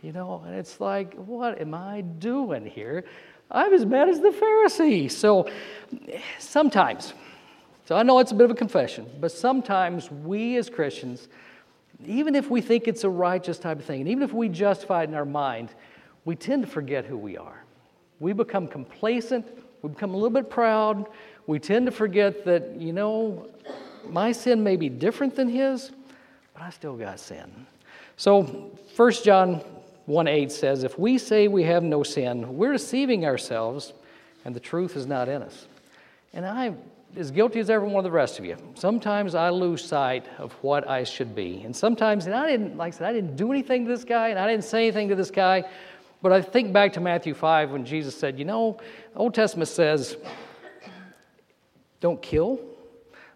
You 0.02 0.14
know, 0.14 0.44
and 0.46 0.56
it's 0.56 0.80
like, 0.80 1.14
what 1.16 1.60
am 1.60 1.74
I 1.74 2.02
doing 2.02 2.66
here? 2.66 3.06
I'm 3.52 3.74
as 3.74 3.86
bad 3.86 4.10
as 4.10 4.20
the 4.20 4.30
Pharisee. 4.30 5.12
So 5.12 5.50
sometimes, 6.38 7.14
so 7.86 7.96
I 7.96 8.04
know 8.04 8.20
it's 8.20 8.32
a 8.32 8.36
bit 8.36 8.46
of 8.46 8.52
a 8.52 8.56
confession, 8.56 9.08
but 9.20 9.32
sometimes 9.32 10.12
we 10.12 10.56
as 10.58 10.70
Christians, 10.70 11.28
even 12.06 12.36
if 12.36 12.50
we 12.50 12.62
think 12.62 12.88
it's 12.88 13.04
a 13.04 13.10
righteous 13.10 13.58
type 13.60 13.80
of 13.80 13.86
thing, 13.86 14.02
and 14.02 14.10
even 14.10 14.24
if 14.24 14.32
we 14.32 14.48
justify 14.48 15.04
it 15.04 15.10
in 15.10 15.16
our 15.16 15.26
mind, 15.26 15.70
we 16.30 16.36
tend 16.36 16.64
to 16.64 16.70
forget 16.70 17.06
who 17.06 17.18
we 17.18 17.38
are. 17.38 17.64
We 18.20 18.34
become 18.34 18.68
complacent, 18.68 19.48
we 19.82 19.90
become 19.90 20.12
a 20.12 20.16
little 20.16 20.30
bit 20.30 20.48
proud, 20.48 21.08
we 21.48 21.58
tend 21.58 21.88
to 21.88 21.92
forget 21.92 22.46
that, 22.46 22.80
you 22.80 22.94
know, 22.94 23.50
my 24.08 24.32
sin 24.32 24.64
may 24.64 24.76
be 24.76 24.90
different 24.90 25.36
than 25.36 25.50
his, 25.50 25.90
but 26.54 26.62
I 26.62 26.70
still 26.70 26.96
got 26.96 27.20
sin. 27.20 27.66
So 28.16 28.44
1 28.96 29.12
John 29.24 29.56
1 30.06 30.28
8 30.28 30.52
says, 30.52 30.84
If 30.84 31.00
we 31.00 31.18
say 31.18 31.48
we 31.48 31.64
have 31.64 31.82
no 31.82 32.04
sin, 32.04 32.56
we're 32.56 32.74
deceiving 32.74 33.26
ourselves, 33.26 33.94
and 34.46 34.56
the 34.56 34.60
truth 34.60 34.96
is 34.96 35.08
not 35.08 35.30
in 35.30 35.42
us. 35.42 35.66
And 36.32 36.46
I'm 36.46 36.78
as 37.18 37.32
guilty 37.32 37.60
as 37.60 37.72
every 37.72 37.88
one 37.88 37.98
of 37.98 38.04
the 38.04 38.16
rest 38.16 38.38
of 38.38 38.46
you. 38.46 38.56
Sometimes 38.76 39.34
I 39.34 39.50
lose 39.50 39.84
sight 39.84 40.28
of 40.38 40.54
what 40.62 40.88
I 40.88 41.04
should 41.04 41.34
be. 41.34 41.64
And 41.64 41.76
sometimes, 41.76 42.28
and 42.28 42.36
I 42.36 42.46
didn't, 42.46 42.78
like 42.78 42.94
I 42.94 42.98
said, 42.98 43.08
I 43.08 43.14
didn't 43.14 43.36
do 43.36 43.52
anything 43.52 43.86
to 43.86 43.92
this 43.92 44.04
guy, 44.04 44.30
and 44.30 44.38
I 44.38 44.48
didn't 44.48 44.64
say 44.64 44.84
anything 44.84 45.10
to 45.10 45.16
this 45.16 45.32
guy. 45.32 45.64
But 46.22 46.34
I 46.34 46.42
think 46.42 46.74
back 46.74 46.94
to 46.94 47.00
Matthew 47.00 47.34
5 47.34 47.72
when 47.72 47.86
Jesus 47.86 48.16
said, 48.16 48.38
You 48.38 48.46
know, 48.46 48.80
Old 49.16 49.34
Testament 49.34 49.70
says, 49.70 50.18
don't 52.00 52.22
kill. 52.22 52.60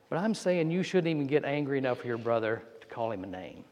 But 0.09 0.19
I'm 0.19 0.33
saying 0.33 0.71
you 0.71 0.83
shouldn't 0.83 1.07
even 1.07 1.27
get 1.27 1.43
angry 1.43 1.77
enough 1.77 1.99
for 1.99 2.07
your 2.07 2.17
brother 2.17 2.61
to 2.81 2.87
call 2.87 3.11
him 3.11 3.23
a 3.23 3.27
name. 3.27 3.63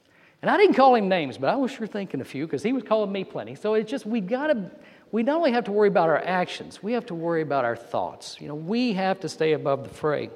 And 0.41 0.49
I 0.49 0.57
didn't 0.57 0.75
call 0.75 0.95
him 0.95 1.07
names, 1.07 1.37
but 1.37 1.49
I 1.49 1.55
was 1.55 1.71
sure 1.71 1.85
thinking 1.85 2.19
a 2.19 2.25
few 2.25 2.47
because 2.47 2.63
he 2.63 2.73
was 2.73 2.83
calling 2.83 3.11
me 3.11 3.23
plenty. 3.23 3.53
So 3.53 3.75
it's 3.75 3.89
just, 3.89 4.07
we 4.07 4.21
got 4.21 4.47
to, 4.47 4.71
we 5.11 5.21
not 5.21 5.37
only 5.37 5.51
have 5.51 5.65
to 5.65 5.71
worry 5.71 5.87
about 5.87 6.09
our 6.09 6.17
actions, 6.17 6.81
we 6.81 6.93
have 6.93 7.05
to 7.07 7.13
worry 7.13 7.43
about 7.43 7.63
our 7.63 7.75
thoughts. 7.75 8.37
You 8.39 8.47
know, 8.47 8.55
we 8.55 8.93
have 8.93 9.19
to 9.19 9.29
stay 9.29 9.53
above 9.53 9.83
the 9.83 9.93
fray. 9.93 10.31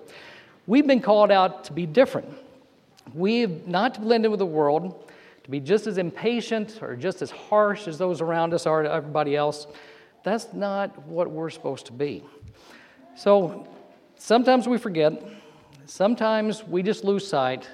We've 0.67 0.85
been 0.85 1.01
called 1.01 1.31
out 1.31 1.63
to 1.65 1.73
be 1.73 1.87
different. 1.87 2.31
We've 3.15 3.67
not 3.67 3.95
to 3.95 4.01
blend 4.01 4.25
in 4.25 4.31
with 4.31 4.39
the 4.39 4.45
world, 4.45 5.04
to 5.45 5.49
be 5.49 5.59
just 5.59 5.87
as 5.87 5.97
impatient 5.97 6.81
or 6.81 6.95
just 6.95 7.21
as 7.21 7.31
harsh 7.31 7.87
as 7.87 7.97
those 7.97 8.19
around 8.19 8.53
us 8.53 8.65
are 8.65 8.83
to 8.83 8.91
everybody 8.91 9.35
else. 9.35 9.65
That's 10.23 10.53
not 10.53 11.07
what 11.07 11.31
we're 11.31 11.49
supposed 11.49 11.85
to 11.85 11.93
be. 11.93 12.23
So 13.15 13.67
sometimes 14.17 14.67
we 14.67 14.77
forget, 14.77 15.23
sometimes 15.85 16.63
we 16.63 16.83
just 16.83 17.03
lose 17.03 17.25
sight 17.27 17.67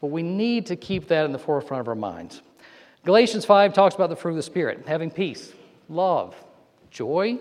but 0.00 0.08
we 0.08 0.22
need 0.22 0.66
to 0.66 0.76
keep 0.76 1.08
that 1.08 1.24
in 1.24 1.32
the 1.32 1.38
forefront 1.38 1.80
of 1.80 1.88
our 1.88 1.94
minds. 1.94 2.42
Galatians 3.04 3.44
5 3.44 3.72
talks 3.72 3.94
about 3.94 4.10
the 4.10 4.16
fruit 4.16 4.32
of 4.32 4.36
the 4.36 4.42
Spirit 4.42 4.84
having 4.86 5.10
peace, 5.10 5.52
love, 5.88 6.34
joy, 6.90 7.38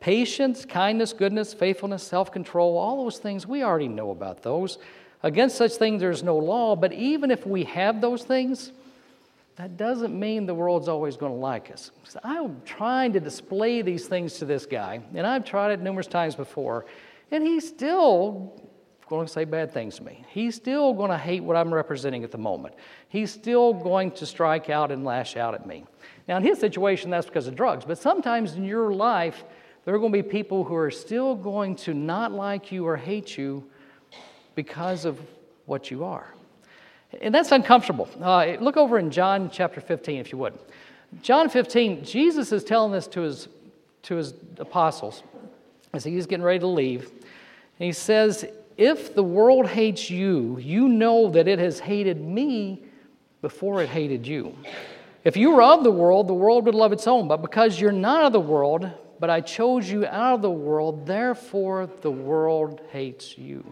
patience, 0.00 0.64
kindness, 0.64 1.12
goodness, 1.12 1.54
faithfulness, 1.54 2.02
self 2.02 2.30
control, 2.30 2.76
all 2.76 3.04
those 3.04 3.18
things, 3.18 3.46
we 3.46 3.62
already 3.62 3.88
know 3.88 4.10
about 4.10 4.42
those. 4.42 4.78
Against 5.22 5.56
such 5.56 5.72
things, 5.72 6.00
there's 6.00 6.22
no 6.22 6.36
law, 6.36 6.76
but 6.76 6.92
even 6.92 7.30
if 7.30 7.44
we 7.44 7.64
have 7.64 8.00
those 8.00 8.22
things, 8.22 8.70
that 9.58 9.76
doesn't 9.76 10.16
mean 10.16 10.46
the 10.46 10.54
world's 10.54 10.86
always 10.86 11.16
going 11.16 11.32
to 11.32 11.38
like 11.38 11.72
us. 11.72 11.90
I'm 12.22 12.62
trying 12.64 13.12
to 13.14 13.20
display 13.20 13.82
these 13.82 14.06
things 14.06 14.34
to 14.34 14.44
this 14.44 14.64
guy, 14.66 15.00
and 15.14 15.26
I've 15.26 15.44
tried 15.44 15.72
it 15.72 15.80
numerous 15.80 16.06
times 16.06 16.36
before, 16.36 16.86
and 17.32 17.44
he's 17.44 17.68
still 17.68 18.62
going 19.08 19.26
to 19.26 19.32
say 19.32 19.44
bad 19.44 19.72
things 19.72 19.96
to 19.96 20.04
me. 20.04 20.24
He's 20.28 20.54
still 20.54 20.92
going 20.92 21.10
to 21.10 21.18
hate 21.18 21.42
what 21.42 21.56
I'm 21.56 21.74
representing 21.74 22.22
at 22.22 22.30
the 22.30 22.38
moment. 22.38 22.76
He's 23.08 23.32
still 23.32 23.74
going 23.74 24.12
to 24.12 24.26
strike 24.26 24.70
out 24.70 24.92
and 24.92 25.04
lash 25.04 25.36
out 25.36 25.54
at 25.54 25.66
me. 25.66 25.84
Now, 26.28 26.36
in 26.36 26.44
his 26.44 26.60
situation, 26.60 27.10
that's 27.10 27.26
because 27.26 27.48
of 27.48 27.56
drugs. 27.56 27.84
But 27.84 27.98
sometimes 27.98 28.54
in 28.54 28.64
your 28.64 28.92
life, 28.92 29.42
there 29.84 29.94
are 29.94 29.98
going 29.98 30.12
to 30.12 30.22
be 30.22 30.28
people 30.28 30.62
who 30.62 30.76
are 30.76 30.90
still 30.90 31.34
going 31.34 31.74
to 31.76 31.94
not 31.94 32.30
like 32.30 32.70
you 32.70 32.86
or 32.86 32.96
hate 32.96 33.36
you 33.36 33.68
because 34.54 35.04
of 35.04 35.18
what 35.66 35.90
you 35.90 36.04
are. 36.04 36.32
And 37.20 37.34
that's 37.34 37.52
uncomfortable. 37.52 38.08
Uh, 38.20 38.56
look 38.60 38.76
over 38.76 38.98
in 38.98 39.10
John 39.10 39.50
chapter 39.50 39.80
15, 39.80 40.20
if 40.20 40.32
you 40.32 40.38
would. 40.38 40.58
John 41.22 41.48
15, 41.48 42.04
Jesus 42.04 42.52
is 42.52 42.64
telling 42.64 42.92
this 42.92 43.06
to 43.08 43.22
his, 43.22 43.48
to 44.02 44.16
his 44.16 44.34
apostles 44.58 45.22
as 45.94 46.04
he's 46.04 46.26
getting 46.26 46.44
ready 46.44 46.58
to 46.58 46.66
leave. 46.66 47.10
And 47.10 47.86
he 47.86 47.92
says, 47.92 48.44
if 48.76 49.14
the 49.14 49.22
world 49.22 49.66
hates 49.66 50.10
you, 50.10 50.58
you 50.58 50.88
know 50.88 51.30
that 51.30 51.48
it 51.48 51.58
has 51.58 51.80
hated 51.80 52.20
me 52.20 52.82
before 53.40 53.82
it 53.82 53.88
hated 53.88 54.26
you. 54.26 54.54
If 55.24 55.36
you 55.36 55.50
were 55.50 55.62
of 55.62 55.84
the 55.84 55.90
world, 55.90 56.28
the 56.28 56.34
world 56.34 56.66
would 56.66 56.74
love 56.74 56.92
its 56.92 57.06
own. 57.06 57.26
But 57.26 57.42
because 57.42 57.80
you're 57.80 57.90
not 57.90 58.24
of 58.24 58.32
the 58.32 58.40
world, 58.40 58.90
but 59.18 59.30
I 59.30 59.40
chose 59.40 59.90
you 59.90 60.06
out 60.06 60.34
of 60.34 60.42
the 60.42 60.50
world, 60.50 61.06
therefore 61.06 61.88
the 62.02 62.10
world 62.10 62.80
hates 62.90 63.36
you. 63.36 63.64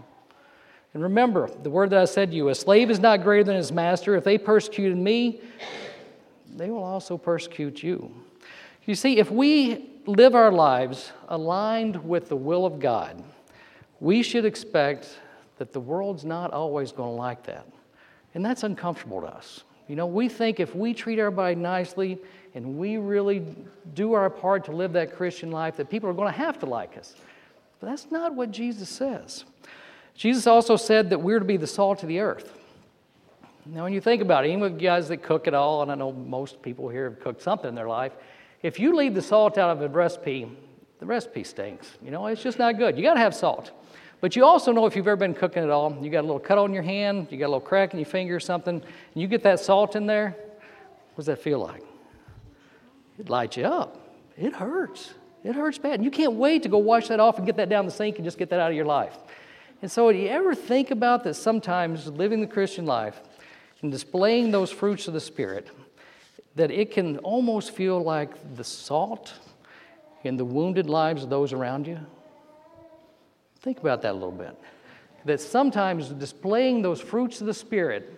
And 0.97 1.03
remember 1.03 1.51
the 1.63 1.69
word 1.69 1.91
that 1.91 2.01
I 2.01 2.07
said 2.07 2.31
to 2.31 2.37
you 2.39 2.49
a 2.49 2.55
slave 2.55 2.89
is 2.91 2.99
not 2.99 3.23
greater 3.23 3.45
than 3.45 3.57
his 3.57 3.71
master. 3.71 4.15
If 4.15 4.25
they 4.25 4.39
persecuted 4.39 4.97
me, 4.97 5.43
they 6.57 6.71
will 6.71 6.83
also 6.83 7.19
persecute 7.19 7.83
you. 7.83 8.15
You 8.87 8.95
see, 8.95 9.19
if 9.19 9.31
we 9.31 9.91
live 10.07 10.35
our 10.35 10.51
lives 10.51 11.13
aligned 11.29 12.03
with 12.03 12.31
the 12.31 12.37
will 12.37 12.65
of 12.65 12.81
God, 12.81 13.23
we 14.01 14.23
should 14.23 14.47
expect 14.47 15.19
that 15.59 15.75
the 15.75 15.81
world's 15.81 16.25
not 16.25 16.55
always 16.55 16.93
going 16.93 17.11
to 17.11 17.21
like 17.21 17.43
that. 17.43 17.67
And 18.33 18.43
that's 18.43 18.63
uncomfortable 18.63 19.21
to 19.21 19.27
us. 19.27 19.65
You 19.89 19.97
know, 19.97 20.07
we 20.07 20.31
think 20.31 20.61
if 20.61 20.75
we 20.75 20.95
treat 20.95 21.19
everybody 21.19 21.57
nicely 21.57 22.17
and 22.55 22.79
we 22.79 22.97
really 22.97 23.45
do 23.93 24.15
our 24.15 24.31
part 24.31 24.65
to 24.65 24.73
live 24.73 24.95
that 24.95 25.15
Christian 25.15 25.51
life, 25.51 25.77
that 25.77 25.91
people 25.91 26.09
are 26.09 26.15
going 26.15 26.33
to 26.33 26.39
have 26.39 26.59
to 26.61 26.67
like 26.67 26.97
us. 26.97 27.15
But 27.81 27.89
that's 27.91 28.11
not 28.11 28.35
what 28.35 28.51
Jesus 28.51 28.89
says. 28.89 29.45
Jesus 30.17 30.47
also 30.47 30.77
said 30.77 31.11
that 31.11 31.21
we're 31.21 31.39
to 31.39 31.45
be 31.45 31.57
the 31.57 31.67
salt 31.67 32.03
of 32.03 32.09
the 32.09 32.21
earth. 32.21 32.53
Now, 33.67 33.85
when 33.85 33.93
you 33.93 34.01
think 34.01 34.23
about 34.23 34.45
it, 34.45 34.51
even 34.51 34.79
guys 34.79 35.09
that 35.09 35.23
cook 35.23 35.49
at 35.49 35.55
all, 35.55 35.83
and 35.83 35.91
I 35.91 35.95
know 35.97 36.13
most 36.13 36.63
people 36.63 36.89
here 36.89 37.11
have 37.11 37.21
cooked 37.21 37.43
something 37.43 37.69
in 37.69 37.75
their 37.75 37.89
life, 37.89 38.13
if 38.63 38.79
you 38.79 38.95
leave 38.95 39.15
the 39.15 39.23
salt 39.23 39.59
out 39.59 39.71
of 39.71 39.83
a 39.83 39.89
recipe, 39.89 40.51
the 41.01 41.07
recipe 41.07 41.45
stinks. 41.45 41.99
You 42.03 42.11
know, 42.11 42.27
it's 42.27 42.43
just 42.43 42.59
not 42.59 42.79
good. 42.79 42.97
You 42.97 43.03
got 43.03 43.15
to 43.15 43.21
have 43.21 43.35
salt. 43.35 43.73
But 44.21 44.35
you 44.35 44.45
also 44.45 44.73
know 44.73 44.87
if 44.87 44.97
you've 44.97 45.07
ever 45.07 45.17
been 45.17 45.35
cooking 45.35 45.63
at 45.63 45.71
all, 45.71 45.97
you 46.01 46.11
got 46.11 46.21
a 46.21 46.27
little 46.27 46.41
cut 46.41 46.59
on 46.59 46.73
your 46.73 46.83
hand, 46.83 47.29
you 47.31 47.39
got 47.39 47.47
a 47.47 47.53
little 47.53 47.61
crack 47.61 47.93
in 47.93 47.99
your 47.99 48.07
finger 48.07 48.37
or 48.37 48.41
something, 48.41 48.77
and 48.77 49.23
you 49.23 49.29
get 49.29 49.43
that 49.43 49.61
salt 49.61 49.95
in 49.95 50.07
there, 50.07 50.31
what 51.15 51.17
does 51.17 51.27
that 51.27 51.43
feel 51.43 51.59
like? 51.59 51.83
It 53.19 53.29
lights 53.29 53.57
you 53.57 53.65
up. 53.65 53.99
It 54.39 54.55
hurts. 54.55 55.15
It 55.45 55.55
hurts 55.55 55.79
bad. 55.79 55.95
And 55.95 56.05
you 56.05 56.11
can't 56.11 56.35
wait 56.35 56.63
to 56.63 56.69
go 56.69 56.79
wash 56.79 57.09
that 57.09 57.21
off 57.21 57.37
and 57.39 57.47
get 57.47 57.57
that 57.57 57.69
down 57.69 57.85
the 57.85 57.93
sink 57.93 58.17
and 58.17 58.25
just 58.25 58.39
get 58.39 58.51
that 58.51 58.61
out 58.61 58.71
of 58.71 58.77
your 58.77 58.87
life. 58.87 59.17
And 59.83 59.91
so, 59.91 60.11
do 60.11 60.19
you 60.19 60.29
ever 60.29 60.55
think 60.55 60.91
about 60.91 61.25
that 61.25 61.35
sometimes 61.35 62.07
living 62.09 62.41
the 62.41 62.47
Christian 62.47 62.87
life 62.87 63.21
and 63.83 63.93
displaying 63.93 64.51
those 64.51 64.71
fruits 64.71 65.07
of 65.07 65.15
the 65.15 65.21
Spirit, 65.21 65.69
that 66.55 66.71
it 66.71 66.91
can 66.91 67.19
almost 67.19 67.73
feel 67.73 68.03
like 68.03 68.57
the 68.57 68.65
salt 68.65 69.35
in 70.25 70.37
the 70.37 70.45
wounded 70.45 70.89
lives 70.89 71.23
of 71.23 71.31
those 71.31 71.53
around 71.53 71.87
you? 71.87 71.99
Think 73.61 73.79
about 73.79 74.03
that 74.03 74.13
a 74.13 74.15
little 74.15 74.31
bit. 74.31 74.57
That 75.25 75.41
sometimes 75.41 76.09
displaying 76.09 76.83
those 76.83 77.01
fruits 77.01 77.41
of 77.41 77.47
the 77.47 77.55
Spirit 77.55 78.13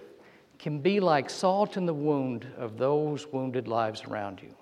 can 0.58 0.78
be 0.78 1.00
like 1.00 1.30
salt 1.30 1.76
in 1.76 1.86
the 1.86 1.94
wound 1.94 2.46
of 2.56 2.78
those 2.78 3.26
wounded 3.32 3.66
lives 3.68 4.04
around 4.04 4.42
you. 4.42 4.54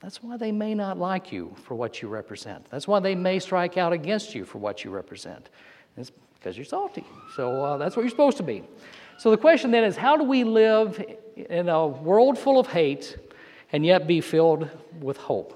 That's 0.00 0.22
why 0.22 0.36
they 0.36 0.52
may 0.52 0.74
not 0.74 0.98
like 0.98 1.32
you 1.32 1.54
for 1.64 1.74
what 1.74 2.00
you 2.00 2.08
represent. 2.08 2.66
That's 2.70 2.86
why 2.86 3.00
they 3.00 3.14
may 3.14 3.38
strike 3.38 3.76
out 3.76 3.92
against 3.92 4.34
you 4.34 4.44
for 4.44 4.58
what 4.58 4.84
you 4.84 4.90
represent. 4.90 5.50
It's 5.96 6.12
because 6.38 6.56
you're 6.56 6.64
salty. 6.64 7.04
So 7.34 7.62
uh, 7.62 7.76
that's 7.76 7.96
what 7.96 8.02
you're 8.02 8.10
supposed 8.10 8.36
to 8.38 8.42
be. 8.42 8.62
So 9.18 9.30
the 9.30 9.36
question 9.36 9.70
then 9.70 9.84
is 9.84 9.96
how 9.96 10.16
do 10.16 10.24
we 10.24 10.44
live 10.44 11.04
in 11.36 11.68
a 11.68 11.86
world 11.86 12.38
full 12.38 12.58
of 12.58 12.68
hate 12.68 13.16
and 13.72 13.84
yet 13.84 14.06
be 14.06 14.20
filled 14.20 14.68
with 15.00 15.16
hope? 15.16 15.54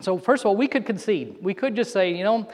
So, 0.00 0.16
first 0.18 0.42
of 0.42 0.46
all, 0.46 0.56
we 0.56 0.66
could 0.66 0.86
concede. 0.86 1.36
We 1.42 1.52
could 1.52 1.76
just 1.76 1.92
say, 1.92 2.14
you 2.14 2.24
know, 2.24 2.48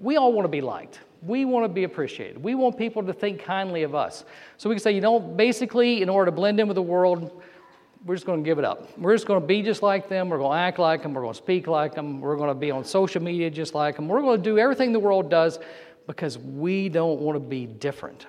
we 0.00 0.16
all 0.16 0.32
want 0.32 0.44
to 0.44 0.50
be 0.50 0.60
liked. 0.60 1.00
We 1.22 1.44
want 1.44 1.64
to 1.64 1.68
be 1.68 1.84
appreciated. 1.84 2.42
We 2.42 2.54
want 2.54 2.76
people 2.76 3.02
to 3.04 3.12
think 3.12 3.42
kindly 3.42 3.82
of 3.82 3.94
us. 3.94 4.24
So 4.58 4.68
we 4.68 4.74
can 4.74 4.82
say, 4.82 4.92
you 4.92 5.00
know, 5.00 5.18
basically, 5.18 6.02
in 6.02 6.08
order 6.08 6.30
to 6.30 6.34
blend 6.34 6.60
in 6.60 6.68
with 6.68 6.74
the 6.74 6.82
world, 6.82 7.42
we're 8.04 8.16
just 8.16 8.26
going 8.26 8.42
to 8.42 8.44
give 8.44 8.58
it 8.58 8.64
up. 8.64 8.98
We're 8.98 9.14
just 9.14 9.26
going 9.26 9.40
to 9.40 9.46
be 9.46 9.62
just 9.62 9.82
like 9.82 10.08
them. 10.08 10.28
We're 10.28 10.38
going 10.38 10.56
to 10.56 10.58
act 10.58 10.78
like 10.78 11.02
them. 11.02 11.14
We're 11.14 11.22
going 11.22 11.34
to 11.34 11.38
speak 11.38 11.66
like 11.66 11.94
them. 11.94 12.20
We're 12.20 12.36
going 12.36 12.48
to 12.48 12.54
be 12.54 12.70
on 12.70 12.84
social 12.84 13.22
media 13.22 13.48
just 13.48 13.74
like 13.74 13.96
them. 13.96 14.08
We're 14.08 14.20
going 14.20 14.36
to 14.36 14.42
do 14.42 14.58
everything 14.58 14.92
the 14.92 15.00
world 15.00 15.30
does 15.30 15.60
because 16.06 16.38
we 16.38 16.88
don't 16.88 17.20
want 17.20 17.36
to 17.36 17.40
be 17.40 17.66
different. 17.66 18.26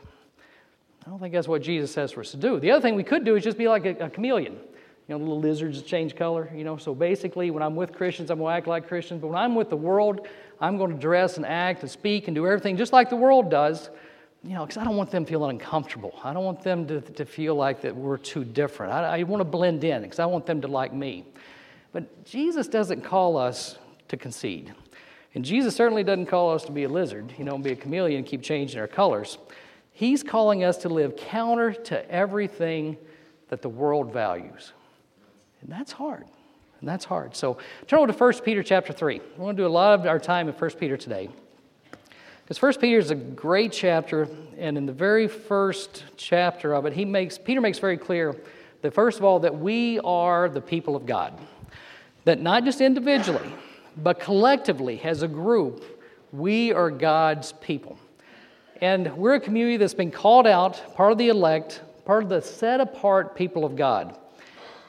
I 1.05 1.09
don't 1.09 1.19
think 1.19 1.33
that's 1.33 1.47
what 1.47 1.61
Jesus 1.61 1.91
says 1.91 2.11
for 2.11 2.21
us 2.21 2.31
to 2.31 2.37
do. 2.37 2.59
The 2.59 2.71
other 2.71 2.81
thing 2.81 2.95
we 2.95 3.03
could 3.03 3.25
do 3.25 3.35
is 3.35 3.43
just 3.43 3.57
be 3.57 3.67
like 3.67 3.85
a, 3.85 4.05
a 4.05 4.09
chameleon. 4.09 4.53
You 4.53 5.15
know, 5.15 5.17
little 5.17 5.39
lizards 5.39 5.81
change 5.81 6.15
color, 6.15 6.49
you 6.55 6.63
know. 6.63 6.77
So 6.77 6.95
basically, 6.95 7.51
when 7.51 7.61
I'm 7.61 7.75
with 7.75 7.91
Christians, 7.91 8.29
I'm 8.29 8.39
going 8.39 8.53
to 8.53 8.57
act 8.57 8.67
like 8.67 8.87
Christians. 8.87 9.19
But 9.19 9.27
when 9.27 9.37
I'm 9.37 9.53
with 9.53 9.69
the 9.69 9.75
world, 9.75 10.27
I'm 10.61 10.77
going 10.77 10.91
to 10.91 10.97
dress 10.97 11.35
and 11.35 11.45
act 11.45 11.81
and 11.81 11.91
speak 11.91 12.29
and 12.29 12.35
do 12.35 12.47
everything 12.47 12.77
just 12.77 12.93
like 12.93 13.09
the 13.09 13.17
world 13.17 13.51
does, 13.51 13.89
you 14.43 14.53
know, 14.53 14.65
because 14.65 14.77
I 14.77 14.85
don't 14.85 14.95
want 14.95 15.11
them 15.11 15.25
feeling 15.25 15.49
uncomfortable. 15.49 16.17
I 16.23 16.31
don't 16.31 16.45
want 16.45 16.61
them 16.61 16.87
to, 16.87 17.01
to 17.01 17.25
feel 17.25 17.55
like 17.55 17.81
that 17.81 17.93
we're 17.93 18.17
too 18.17 18.45
different. 18.45 18.93
I, 18.93 19.19
I 19.19 19.23
want 19.23 19.41
to 19.41 19.45
blend 19.45 19.83
in 19.83 20.03
because 20.03 20.19
I 20.19 20.25
want 20.25 20.45
them 20.45 20.61
to 20.61 20.69
like 20.69 20.93
me. 20.93 21.25
But 21.91 22.23
Jesus 22.23 22.69
doesn't 22.69 23.01
call 23.01 23.35
us 23.35 23.77
to 24.07 24.15
concede. 24.15 24.73
And 25.35 25.43
Jesus 25.43 25.75
certainly 25.75 26.03
doesn't 26.03 26.27
call 26.27 26.51
us 26.51 26.63
to 26.65 26.71
be 26.71 26.83
a 26.83 26.89
lizard, 26.89 27.33
you 27.37 27.43
know, 27.43 27.57
be 27.57 27.71
a 27.71 27.75
chameleon 27.75 28.19
and 28.19 28.27
keep 28.27 28.43
changing 28.43 28.79
our 28.79 28.87
colors. 28.87 29.37
He's 29.91 30.23
calling 30.23 30.63
us 30.63 30.77
to 30.77 30.89
live 30.89 31.15
counter 31.15 31.73
to 31.73 32.11
everything 32.11 32.97
that 33.49 33.61
the 33.61 33.69
world 33.69 34.11
values. 34.11 34.73
And 35.61 35.71
that's 35.71 35.91
hard. 35.91 36.25
And 36.79 36.89
that's 36.89 37.05
hard. 37.05 37.35
So 37.35 37.57
turn 37.87 37.99
over 37.99 38.11
to 38.11 38.17
1 38.17 38.33
Peter 38.43 38.61
chapter 38.61 38.91
3. 38.91 39.19
We're 39.19 39.37
going 39.37 39.55
to 39.55 39.63
do 39.63 39.67
a 39.67 39.69
lot 39.69 39.99
of 39.99 40.05
our 40.05 40.19
time 40.19 40.47
in 40.47 40.53
1 40.53 40.69
Peter 40.71 40.97
today. 40.97 41.29
Because 42.43 42.61
1 42.61 42.73
Peter 42.81 42.99
is 42.99 43.09
a 43.09 43.15
great 43.15 43.71
chapter, 43.71 44.27
and 44.57 44.77
in 44.77 44.85
the 44.85 44.93
very 44.93 45.29
first 45.29 46.03
chapter 46.17 46.73
of 46.73 46.85
it, 46.85 46.93
he 46.93 47.05
makes, 47.05 47.37
Peter 47.37 47.61
makes 47.61 47.79
very 47.79 47.97
clear 47.97 48.35
that, 48.81 48.93
first 48.93 49.17
of 49.17 49.23
all, 49.23 49.39
that 49.39 49.57
we 49.57 49.99
are 49.99 50.49
the 50.49 50.59
people 50.59 50.95
of 50.95 51.05
God. 51.05 51.39
That 52.25 52.41
not 52.41 52.65
just 52.65 52.81
individually, 52.81 53.53
but 53.97 54.19
collectively, 54.19 55.01
as 55.03 55.21
a 55.21 55.27
group, 55.27 55.83
we 56.31 56.73
are 56.73 56.89
God's 56.89 57.53
people. 57.53 57.97
And 58.81 59.15
we're 59.15 59.35
a 59.35 59.39
community 59.39 59.77
that's 59.77 59.93
been 59.93 60.11
called 60.11 60.47
out, 60.47 60.95
part 60.95 61.11
of 61.11 61.17
the 61.17 61.29
elect, 61.29 61.81
part 62.05 62.23
of 62.23 62.29
the 62.29 62.41
set 62.41 62.81
apart 62.81 63.35
people 63.35 63.65
of 63.65 63.75
God. 63.75 64.17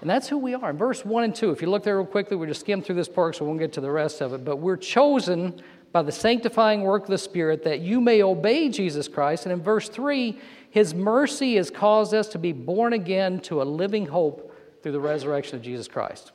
And 0.00 0.10
that's 0.10 0.28
who 0.28 0.38
we 0.38 0.54
are. 0.54 0.70
In 0.70 0.76
verse 0.76 1.04
1 1.04 1.24
and 1.24 1.34
2, 1.34 1.50
if 1.50 1.62
you 1.62 1.70
look 1.70 1.82
there 1.82 1.96
real 1.96 2.06
quickly, 2.06 2.36
we 2.36 2.46
just 2.46 2.60
skim 2.60 2.82
through 2.82 2.96
this 2.96 3.08
part 3.08 3.36
so 3.36 3.44
we 3.44 3.48
won't 3.48 3.60
get 3.60 3.72
to 3.74 3.80
the 3.80 3.90
rest 3.90 4.20
of 4.20 4.32
it. 4.32 4.44
But 4.44 4.56
we're 4.56 4.76
chosen 4.76 5.62
by 5.92 6.02
the 6.02 6.12
sanctifying 6.12 6.82
work 6.82 7.04
of 7.04 7.10
the 7.10 7.18
Spirit 7.18 7.62
that 7.64 7.80
you 7.80 8.00
may 8.00 8.22
obey 8.22 8.68
Jesus 8.68 9.06
Christ. 9.06 9.46
And 9.46 9.52
in 9.52 9.62
verse 9.62 9.88
3, 9.88 10.38
His 10.70 10.92
mercy 10.92 11.56
has 11.56 11.70
caused 11.70 12.12
us 12.14 12.28
to 12.28 12.38
be 12.38 12.52
born 12.52 12.94
again 12.94 13.40
to 13.42 13.62
a 13.62 13.64
living 13.64 14.06
hope 14.06 14.52
through 14.82 14.92
the 14.92 15.00
resurrection 15.00 15.56
of 15.56 15.62
Jesus 15.62 15.88
Christ. 15.88 16.32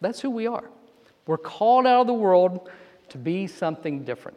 That's 0.00 0.20
who 0.20 0.30
we 0.30 0.46
are. 0.46 0.70
We're 1.30 1.38
called 1.38 1.86
out 1.86 2.00
of 2.00 2.06
the 2.08 2.12
world 2.12 2.68
to 3.10 3.16
be 3.16 3.46
something 3.46 4.02
different. 4.02 4.36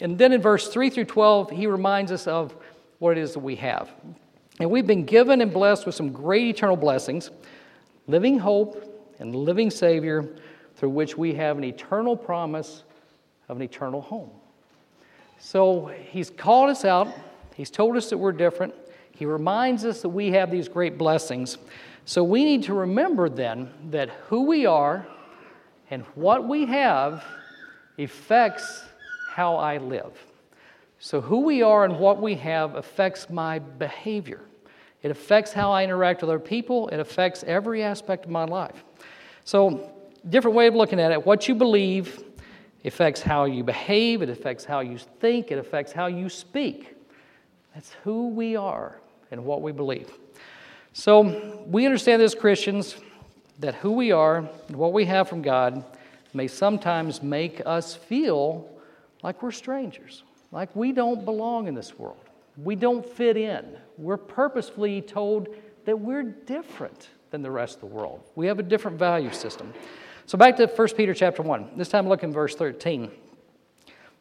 And 0.00 0.18
then 0.18 0.32
in 0.32 0.42
verse 0.42 0.66
3 0.66 0.90
through 0.90 1.04
12, 1.04 1.50
he 1.50 1.68
reminds 1.68 2.10
us 2.10 2.26
of 2.26 2.56
what 2.98 3.16
it 3.16 3.20
is 3.20 3.34
that 3.34 3.38
we 3.38 3.54
have. 3.54 3.88
And 4.58 4.68
we've 4.68 4.84
been 4.84 5.04
given 5.04 5.40
and 5.40 5.52
blessed 5.52 5.86
with 5.86 5.94
some 5.94 6.10
great 6.10 6.48
eternal 6.48 6.74
blessings 6.74 7.30
living 8.08 8.40
hope 8.40 9.14
and 9.20 9.32
living 9.32 9.70
Savior 9.70 10.28
through 10.74 10.88
which 10.88 11.16
we 11.16 11.34
have 11.34 11.56
an 11.56 11.62
eternal 11.62 12.16
promise 12.16 12.82
of 13.48 13.58
an 13.58 13.62
eternal 13.62 14.00
home. 14.00 14.30
So 15.38 15.86
He's 16.10 16.30
called 16.30 16.68
us 16.68 16.84
out, 16.84 17.14
He's 17.54 17.70
told 17.70 17.96
us 17.96 18.10
that 18.10 18.18
we're 18.18 18.32
different, 18.32 18.74
He 19.12 19.24
reminds 19.24 19.84
us 19.84 20.02
that 20.02 20.08
we 20.08 20.32
have 20.32 20.50
these 20.50 20.66
great 20.66 20.98
blessings. 20.98 21.58
So 22.06 22.24
we 22.24 22.44
need 22.44 22.64
to 22.64 22.74
remember 22.74 23.28
then 23.28 23.70
that 23.90 24.08
who 24.26 24.42
we 24.42 24.66
are 24.66 25.06
and 25.94 26.02
what 26.16 26.48
we 26.48 26.66
have 26.66 27.24
affects 28.00 28.82
how 29.28 29.54
I 29.54 29.78
live. 29.78 30.12
So, 30.98 31.20
who 31.20 31.42
we 31.42 31.62
are 31.62 31.84
and 31.84 32.00
what 32.00 32.20
we 32.20 32.34
have 32.34 32.74
affects 32.74 33.30
my 33.30 33.60
behavior. 33.60 34.40
It 35.04 35.12
affects 35.12 35.52
how 35.52 35.70
I 35.70 35.84
interact 35.84 36.20
with 36.20 36.30
other 36.30 36.40
people. 36.40 36.88
It 36.88 36.98
affects 36.98 37.44
every 37.46 37.84
aspect 37.84 38.24
of 38.24 38.32
my 38.32 38.42
life. 38.42 38.82
So, 39.44 39.92
different 40.28 40.56
way 40.56 40.66
of 40.66 40.74
looking 40.74 40.98
at 40.98 41.12
it 41.12 41.24
what 41.24 41.46
you 41.46 41.54
believe 41.54 42.24
affects 42.84 43.22
how 43.22 43.44
you 43.44 43.62
behave, 43.62 44.20
it 44.20 44.28
affects 44.28 44.64
how 44.64 44.80
you 44.80 44.98
think, 44.98 45.52
it 45.52 45.58
affects 45.58 45.92
how 45.92 46.06
you 46.06 46.28
speak. 46.28 46.96
That's 47.72 47.92
who 48.02 48.30
we 48.30 48.56
are 48.56 49.00
and 49.30 49.44
what 49.44 49.62
we 49.62 49.70
believe. 49.70 50.10
So, 50.92 51.64
we 51.68 51.86
understand 51.86 52.20
as 52.20 52.34
Christians 52.34 52.96
that 53.58 53.76
who 53.76 53.92
we 53.92 54.12
are 54.12 54.48
and 54.68 54.76
what 54.76 54.92
we 54.92 55.04
have 55.04 55.28
from 55.28 55.42
God 55.42 55.84
may 56.32 56.48
sometimes 56.48 57.22
make 57.22 57.62
us 57.64 57.94
feel 57.94 58.68
like 59.22 59.42
we're 59.42 59.52
strangers, 59.52 60.24
like 60.52 60.74
we 60.74 60.92
don't 60.92 61.24
belong 61.24 61.68
in 61.68 61.74
this 61.74 61.98
world. 61.98 62.18
We 62.56 62.76
don't 62.76 63.04
fit 63.04 63.36
in. 63.36 63.76
We're 63.96 64.16
purposefully 64.16 65.00
told 65.00 65.48
that 65.84 65.98
we're 65.98 66.22
different 66.22 67.08
than 67.30 67.42
the 67.42 67.50
rest 67.50 67.76
of 67.76 67.80
the 67.80 67.86
world. 67.86 68.22
We 68.36 68.46
have 68.46 68.58
a 68.58 68.62
different 68.62 68.98
value 68.98 69.32
system. 69.32 69.72
So 70.26 70.38
back 70.38 70.56
to 70.56 70.66
1 70.66 70.88
Peter 70.96 71.14
chapter 71.14 71.42
1. 71.42 71.70
This 71.76 71.88
time 71.88 72.08
look 72.08 72.22
in 72.22 72.32
verse 72.32 72.54
13. 72.54 73.10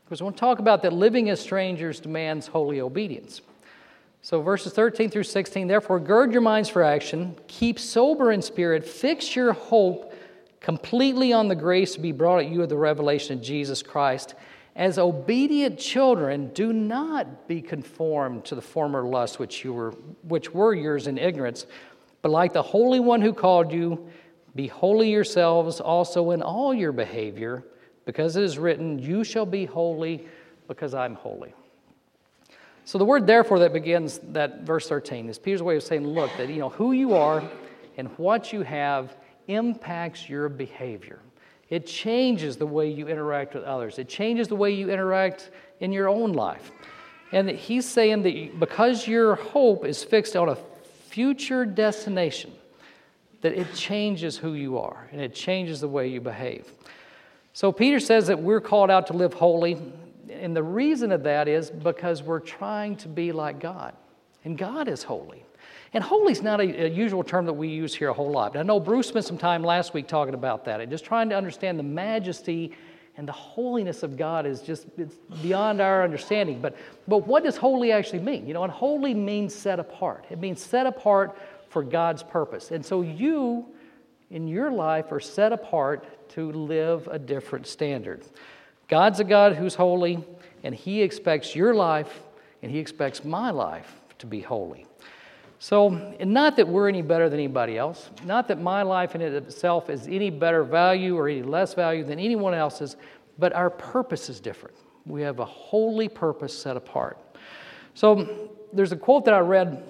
Because 0.03 0.21
I 0.21 0.23
want 0.23 0.35
to 0.35 0.39
talk 0.39 0.59
about 0.59 0.81
that 0.81 0.93
living 0.93 1.29
as 1.29 1.39
strangers 1.39 1.99
demands 1.99 2.47
holy 2.47 2.81
obedience. 2.81 3.41
So, 4.25 4.41
verses 4.41 4.71
13 4.71 5.09
through 5.09 5.23
16, 5.23 5.67
therefore, 5.67 5.99
gird 5.99 6.31
your 6.31 6.41
minds 6.41 6.69
for 6.69 6.81
action, 6.81 7.35
keep 7.47 7.77
sober 7.77 8.31
in 8.31 8.41
spirit, 8.41 8.85
fix 8.85 9.35
your 9.35 9.51
hope 9.51 10.13
completely 10.61 11.33
on 11.33 11.49
the 11.49 11.55
grace 11.55 11.93
to 11.95 11.99
be 11.99 12.13
brought 12.13 12.39
at 12.39 12.49
you 12.49 12.61
of 12.61 12.69
the 12.69 12.77
revelation 12.77 13.37
of 13.37 13.43
Jesus 13.43 13.83
Christ. 13.83 14.35
As 14.77 14.97
obedient 14.97 15.77
children, 15.77 16.51
do 16.53 16.71
not 16.71 17.49
be 17.49 17.61
conformed 17.61 18.45
to 18.45 18.55
the 18.55 18.61
former 18.61 19.03
lusts 19.03 19.39
which, 19.39 19.65
you 19.65 19.73
were, 19.73 19.91
which 20.23 20.53
were 20.53 20.73
yours 20.73 21.07
in 21.07 21.17
ignorance, 21.17 21.65
but 22.21 22.31
like 22.31 22.53
the 22.53 22.61
Holy 22.61 23.01
One 23.01 23.21
who 23.21 23.33
called 23.33 23.73
you, 23.73 24.07
be 24.55 24.67
holy 24.67 25.11
yourselves 25.11 25.81
also 25.81 26.31
in 26.31 26.41
all 26.41 26.73
your 26.73 26.93
behavior, 26.93 27.65
because 28.05 28.37
it 28.37 28.43
is 28.43 28.57
written, 28.57 28.99
You 28.99 29.25
shall 29.25 29.45
be 29.45 29.65
holy, 29.65 30.29
because 30.69 30.93
I'm 30.93 31.15
holy. 31.15 31.53
So 32.85 32.97
the 32.97 33.05
word 33.05 33.25
therefore 33.25 33.59
that 33.59 33.73
begins 33.73 34.19
that 34.29 34.61
verse 34.61 34.87
13 34.87 35.29
is 35.29 35.39
Peter's 35.39 35.63
way 35.63 35.77
of 35.77 35.83
saying, 35.83 36.05
look, 36.05 36.31
that 36.37 36.49
you 36.49 36.57
know 36.57 36.69
who 36.69 36.91
you 36.91 37.13
are 37.13 37.43
and 37.97 38.09
what 38.17 38.51
you 38.51 38.61
have 38.61 39.15
impacts 39.47 40.27
your 40.29 40.49
behavior. 40.49 41.19
It 41.69 41.87
changes 41.87 42.57
the 42.57 42.67
way 42.67 42.89
you 42.89 43.07
interact 43.07 43.55
with 43.55 43.63
others. 43.63 43.99
It 43.99 44.09
changes 44.09 44.47
the 44.47 44.55
way 44.55 44.71
you 44.71 44.89
interact 44.89 45.49
in 45.79 45.91
your 45.91 46.09
own 46.09 46.33
life. 46.33 46.71
And 47.31 47.49
he's 47.49 47.87
saying 47.87 48.23
that 48.23 48.59
because 48.59 49.07
your 49.07 49.35
hope 49.35 49.85
is 49.85 50.03
fixed 50.03 50.35
on 50.35 50.49
a 50.49 50.57
future 51.09 51.65
destination, 51.65 52.51
that 53.41 53.53
it 53.53 53.73
changes 53.73 54.37
who 54.37 54.53
you 54.53 54.77
are 54.77 55.07
and 55.11 55.19
it 55.19 55.33
changes 55.33 55.81
the 55.81 55.87
way 55.87 56.07
you 56.07 56.21
behave. 56.21 56.71
So 57.53 57.71
Peter 57.71 57.99
says 57.99 58.27
that 58.27 58.39
we're 58.39 58.61
called 58.61 58.91
out 58.91 59.07
to 59.07 59.13
live 59.13 59.33
holy 59.33 59.77
and 60.29 60.55
the 60.55 60.63
reason 60.63 61.11
of 61.11 61.23
that 61.23 61.47
is 61.47 61.69
because 61.69 62.23
we're 62.23 62.39
trying 62.39 62.95
to 62.97 63.07
be 63.07 63.31
like 63.31 63.59
God, 63.59 63.93
and 64.43 64.57
God 64.57 64.87
is 64.87 65.03
holy. 65.03 65.45
And 65.93 66.03
holy 66.03 66.31
is 66.31 66.41
not 66.41 66.59
a, 66.59 66.85
a, 66.85 66.89
usual 66.89 67.23
term 67.23 67.45
that 67.45 67.53
we 67.53 67.67
use 67.67 67.93
here 67.93 68.09
a 68.09 68.13
whole 68.13 68.31
lot. 68.31 68.53
But 68.53 68.59
I 68.59 68.63
know 68.63 68.79
Bruce 68.79 69.07
spent 69.07 69.25
some 69.25 69.37
time 69.37 69.63
last 69.63 69.93
week 69.93 70.07
talking 70.07 70.33
about 70.33 70.65
that 70.65 70.81
and 70.81 70.89
just 70.89 71.05
trying 71.05 71.29
to 71.29 71.35
understand 71.35 71.77
the 71.77 71.83
majesty 71.83 72.73
and 73.15 73.27
the 73.27 73.33
holiness 73.33 74.01
of 74.01 74.17
God 74.17 74.47
is 74.47 74.61
just 74.61 74.87
it's 74.97 75.15
beyond 75.43 75.81
our 75.81 76.03
understanding. 76.03 76.59
But, 76.61 76.75
but 77.07 77.27
what 77.27 77.43
does 77.43 77.57
holy 77.57 77.91
actually 77.91 78.19
mean? 78.19 78.47
You 78.47 78.55
know, 78.55 78.63
and 78.63 78.73
holy 78.73 79.13
means 79.13 79.53
set 79.53 79.79
apart. 79.79 80.25
It 80.31 80.39
means 80.39 80.61
set 80.61 80.87
apart 80.87 81.37
for 81.69 81.83
God's 81.83 82.23
purpose. 82.23 82.71
And 82.71 82.83
so 82.83 83.01
you, 83.01 83.67
in 84.31 84.47
your 84.47 84.71
life, 84.71 85.11
are 85.11 85.19
set 85.19 85.53
apart 85.53 86.29
to 86.29 86.51
live 86.51 87.07
a 87.11 87.19
different 87.19 87.67
standard. 87.67 88.23
God's 88.87 89.19
a 89.19 89.23
God 89.23 89.55
who's 89.55 89.75
holy, 89.75 90.23
and 90.63 90.73
He 90.73 91.01
expects 91.01 91.55
your 91.55 91.73
life 91.73 92.21
and 92.61 92.71
He 92.71 92.79
expects 92.79 93.23
my 93.25 93.51
life 93.51 94.01
to 94.19 94.25
be 94.25 94.39
holy. 94.39 94.85
So, 95.59 95.89
not 96.19 96.57
that 96.57 96.67
we're 96.67 96.89
any 96.89 97.01
better 97.01 97.29
than 97.29 97.39
anybody 97.39 97.77
else, 97.77 98.09
not 98.25 98.47
that 98.49 98.59
my 98.59 98.81
life 98.81 99.15
in 99.15 99.21
itself 99.21 99.89
is 99.89 100.07
any 100.07 100.29
better 100.29 100.63
value 100.63 101.17
or 101.17 101.29
any 101.29 101.41
less 101.41 101.73
value 101.73 102.03
than 102.03 102.19
anyone 102.19 102.53
else's, 102.53 102.97
but 103.39 103.53
our 103.53 103.69
purpose 103.69 104.29
is 104.29 104.39
different. 104.39 104.75
We 105.05 105.21
have 105.21 105.39
a 105.39 105.45
holy 105.45 106.09
purpose 106.09 106.57
set 106.57 106.75
apart. 106.75 107.17
So, 107.93 108.49
there's 108.73 108.91
a 108.91 108.97
quote 108.97 109.25
that 109.25 109.33
I 109.33 109.39
read. 109.39 109.83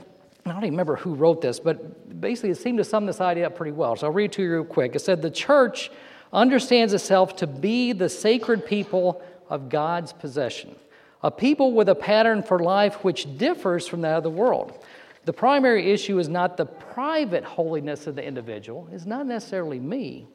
I 0.45 0.49
don't 0.49 0.57
even 0.59 0.73
remember 0.73 0.97
who 0.97 1.15
wrote 1.15 1.41
this, 1.41 1.59
but 1.59 2.19
basically 2.19 2.49
it 2.49 2.57
seemed 2.57 2.77
to 2.77 2.83
sum 2.83 3.05
this 3.05 3.21
idea 3.21 3.47
up 3.47 3.55
pretty 3.55 3.71
well. 3.71 3.95
So 3.95 4.07
I'll 4.07 4.13
read 4.13 4.25
it 4.25 4.31
to 4.33 4.43
you 4.43 4.51
real 4.51 4.65
quick. 4.65 4.95
It 4.95 4.99
said, 4.99 5.21
The 5.21 5.31
church 5.31 5.89
understands 6.33 6.93
itself 6.93 7.35
to 7.37 7.47
be 7.47 7.93
the 7.93 8.09
sacred 8.09 8.65
people 8.65 9.21
of 9.49 9.69
God's 9.69 10.11
possession, 10.11 10.75
a 11.21 11.31
people 11.31 11.73
with 11.73 11.87
a 11.87 11.95
pattern 11.95 12.41
for 12.41 12.59
life 12.59 13.03
which 13.03 13.37
differs 13.37 13.87
from 13.87 14.01
that 14.01 14.17
of 14.17 14.23
the 14.23 14.29
world. 14.29 14.83
The 15.25 15.33
primary 15.33 15.91
issue 15.91 16.19
is 16.19 16.27
not 16.27 16.57
the 16.57 16.65
private 16.65 17.45
holiness 17.45 18.07
of 18.07 18.15
the 18.15 18.23
individual, 18.25 18.89
it's 18.91 19.05
not 19.05 19.25
necessarily 19.27 19.79
me, 19.79 20.27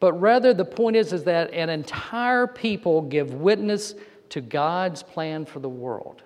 but 0.00 0.12
rather 0.14 0.52
the 0.52 0.64
point 0.64 0.96
is, 0.96 1.12
is 1.12 1.24
that 1.24 1.52
an 1.52 1.68
entire 1.68 2.46
people 2.46 3.02
give 3.02 3.34
witness 3.34 3.94
to 4.30 4.40
God's 4.40 5.02
plan 5.02 5.44
for 5.44 5.60
the 5.60 5.68
world. 5.68 6.22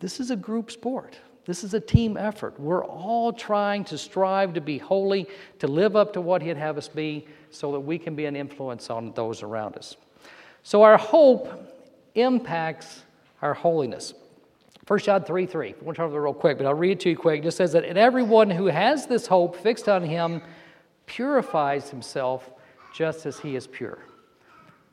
This 0.00 0.18
is 0.18 0.30
a 0.30 0.36
group 0.36 0.70
sport. 0.70 1.16
This 1.44 1.64
is 1.64 1.74
a 1.74 1.80
team 1.80 2.16
effort. 2.16 2.58
We're 2.58 2.84
all 2.84 3.32
trying 3.32 3.84
to 3.86 3.98
strive 3.98 4.54
to 4.54 4.60
be 4.60 4.78
holy, 4.78 5.26
to 5.58 5.66
live 5.66 5.96
up 5.96 6.12
to 6.12 6.20
what 6.20 6.42
He'd 6.42 6.56
have 6.56 6.78
us 6.78 6.88
be, 6.88 7.26
so 7.50 7.72
that 7.72 7.80
we 7.80 7.98
can 7.98 8.14
be 8.14 8.26
an 8.26 8.36
influence 8.36 8.90
on 8.90 9.12
those 9.12 9.42
around 9.42 9.76
us. 9.76 9.96
So 10.62 10.82
our 10.82 10.96
hope 10.96 11.48
impacts 12.14 13.02
our 13.40 13.54
holiness. 13.54 14.14
1 14.86 14.98
John 15.00 15.24
3 15.24 15.46
3. 15.46 15.68
I 15.68 15.84
want 15.84 15.96
to 15.96 16.02
turn 16.02 16.12
it 16.12 16.16
real 16.16 16.34
quick, 16.34 16.58
but 16.58 16.66
I'll 16.66 16.74
read 16.74 16.92
it 16.92 17.00
to 17.00 17.10
you 17.10 17.16
quick. 17.16 17.40
It 17.40 17.44
just 17.44 17.56
says 17.56 17.72
that 17.72 17.84
everyone 17.84 18.50
who 18.50 18.66
has 18.66 19.06
this 19.06 19.26
hope 19.26 19.56
fixed 19.56 19.88
on 19.88 20.04
him 20.04 20.42
purifies 21.06 21.90
himself 21.90 22.50
just 22.94 23.26
as 23.26 23.38
he 23.38 23.56
is 23.56 23.66
pure. 23.66 23.98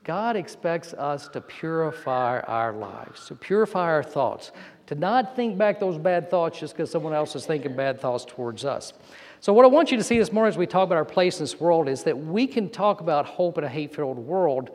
God 0.03 0.35
expects 0.35 0.93
us 0.93 1.27
to 1.29 1.41
purify 1.41 2.39
our 2.41 2.73
lives, 2.73 3.27
to 3.27 3.35
purify 3.35 3.85
our 3.85 4.03
thoughts, 4.03 4.51
to 4.89 4.95
not 4.95 5.35
think 5.35 5.55
back 5.55 5.79
those 5.79 5.99
bad 5.99 6.31
thoughts 6.31 6.59
just 6.59 6.73
because 6.73 6.89
someone 6.89 7.13
else 7.13 7.35
is 7.35 7.45
thinking 7.45 7.75
bad 7.75 8.01
thoughts 8.01 8.25
towards 8.25 8.65
us. 8.65 8.93
So, 9.39 9.53
what 9.53 9.63
I 9.63 9.67
want 9.67 9.91
you 9.91 9.97
to 9.97 10.03
see 10.03 10.17
this 10.17 10.33
morning 10.33 10.49
as 10.49 10.57
we 10.57 10.65
talk 10.65 10.87
about 10.87 10.97
our 10.97 11.05
place 11.05 11.37
in 11.37 11.43
this 11.43 11.59
world 11.59 11.87
is 11.87 12.01
that 12.05 12.17
we 12.17 12.47
can 12.47 12.71
talk 12.71 12.99
about 12.99 13.27
hope 13.27 13.59
in 13.59 13.63
a 13.63 13.69
hate 13.69 13.93
filled 13.93 14.17
world, 14.17 14.71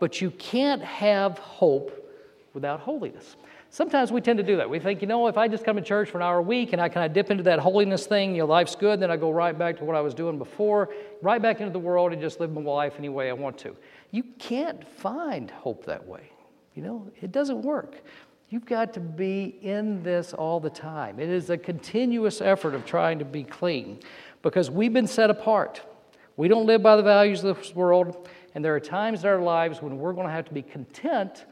but 0.00 0.20
you 0.20 0.32
can't 0.32 0.82
have 0.82 1.38
hope 1.38 1.92
without 2.52 2.80
holiness. 2.80 3.36
Sometimes 3.70 4.10
we 4.10 4.20
tend 4.20 4.38
to 4.38 4.42
do 4.42 4.56
that. 4.56 4.68
We 4.68 4.80
think, 4.80 5.00
you 5.00 5.06
know, 5.06 5.28
if 5.28 5.38
I 5.38 5.46
just 5.46 5.64
come 5.64 5.76
to 5.76 5.82
church 5.82 6.10
for 6.10 6.18
an 6.18 6.24
hour 6.24 6.38
a 6.38 6.42
week 6.42 6.72
and 6.72 6.82
I 6.82 6.88
kind 6.88 7.06
of 7.06 7.12
dip 7.12 7.30
into 7.30 7.44
that 7.44 7.60
holiness 7.60 8.06
thing, 8.06 8.32
you 8.32 8.38
know, 8.38 8.46
life's 8.46 8.74
good, 8.74 8.98
then 8.98 9.12
I 9.12 9.16
go 9.16 9.30
right 9.30 9.56
back 9.56 9.78
to 9.78 9.84
what 9.84 9.94
I 9.94 10.00
was 10.00 10.14
doing 10.14 10.36
before, 10.36 10.90
right 11.22 11.40
back 11.40 11.60
into 11.60 11.72
the 11.72 11.78
world 11.78 12.12
and 12.12 12.20
just 12.20 12.40
live 12.40 12.52
my 12.52 12.60
life 12.60 12.94
any 12.98 13.08
way 13.08 13.30
I 13.30 13.34
want 13.34 13.56
to. 13.58 13.76
You 14.10 14.24
can't 14.40 14.84
find 14.98 15.48
hope 15.48 15.84
that 15.86 16.04
way. 16.04 16.30
You 16.74 16.82
know, 16.82 17.08
it 17.20 17.30
doesn't 17.30 17.62
work. 17.62 18.02
You've 18.50 18.66
got 18.66 18.92
to 18.94 19.00
be 19.00 19.56
in 19.62 20.02
this 20.02 20.32
all 20.32 20.60
the 20.60 20.70
time. 20.70 21.18
It 21.18 21.28
is 21.28 21.50
a 21.50 21.58
continuous 21.58 22.40
effort 22.40 22.74
of 22.74 22.84
trying 22.84 23.18
to 23.18 23.24
be 23.24 23.42
clean 23.42 24.00
because 24.42 24.70
we've 24.70 24.92
been 24.92 25.06
set 25.06 25.30
apart. 25.30 25.82
We 26.36 26.48
don't 26.48 26.66
live 26.66 26.82
by 26.82 26.96
the 26.96 27.02
values 27.02 27.42
of 27.44 27.56
this 27.56 27.74
world, 27.74 28.28
and 28.54 28.64
there 28.64 28.74
are 28.74 28.80
times 28.80 29.24
in 29.24 29.30
our 29.30 29.40
lives 29.40 29.80
when 29.80 29.98
we're 29.98 30.12
going 30.12 30.26
to 30.26 30.32
have 30.32 30.44
to 30.46 30.54
be 30.54 30.62
content 30.62 31.46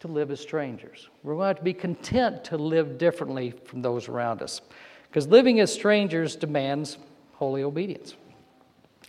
to 0.00 0.08
live 0.08 0.30
as 0.30 0.40
strangers. 0.40 1.08
We're 1.22 1.34
going 1.34 1.44
to 1.44 1.48
have 1.48 1.56
to 1.58 1.62
be 1.62 1.74
content 1.74 2.44
to 2.44 2.56
live 2.56 2.98
differently 2.98 3.54
from 3.64 3.82
those 3.82 4.08
around 4.08 4.42
us 4.42 4.60
because 5.08 5.28
living 5.28 5.60
as 5.60 5.72
strangers 5.72 6.36
demands 6.36 6.98
holy 7.34 7.62
obedience. 7.62 8.14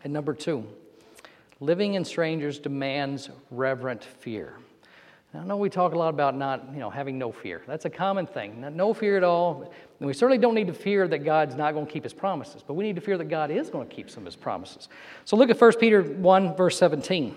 And 0.04 0.14
number 0.14 0.34
two, 0.34 0.66
living 1.60 1.96
in 1.96 2.06
strangers 2.06 2.60
demands 2.60 3.30
reverent 3.52 4.04
fear. 4.04 4.58
Now, 5.34 5.42
I 5.42 5.44
know 5.44 5.58
we 5.58 5.70
talk 5.70 5.94
a 5.94 5.98
lot 5.98 6.10
about 6.10 6.36
not, 6.36 6.70
you 6.74 6.80
know, 6.80 6.90
having 6.90 7.18
no 7.18 7.32
fear. 7.32 7.62
That's 7.68 7.86
a 7.86 7.90
common 7.90 8.26
thing. 8.26 8.66
No 8.76 8.94
fear 8.94 9.18
at 9.18 9.24
all. 9.24 9.74
And 10.00 10.08
we 10.08 10.14
certainly 10.14 10.38
don't 10.38 10.56
need 10.56 10.68
to 10.68 10.74
fear 10.74 11.08
that 11.08 11.26
God's 11.26 11.56
not 11.56 11.74
going 11.74 11.86
to 11.86 11.92
keep 11.92 12.04
his 12.04 12.14
promises, 12.14 12.64
but 12.66 12.76
we 12.76 12.86
need 12.86 12.96
to 12.96 13.02
fear 13.02 13.18
that 13.18 13.26
God 13.26 13.52
is 13.52 13.70
going 13.70 13.88
to 13.88 13.94
keep 13.94 14.10
some 14.10 14.24
of 14.24 14.26
his 14.26 14.38
promises. 14.38 14.88
So 15.26 15.36
look 15.36 15.50
at 15.50 15.60
1 15.60 15.74
Peter 15.80 16.02
1, 16.02 16.56
verse 16.56 16.78
17. 16.78 17.36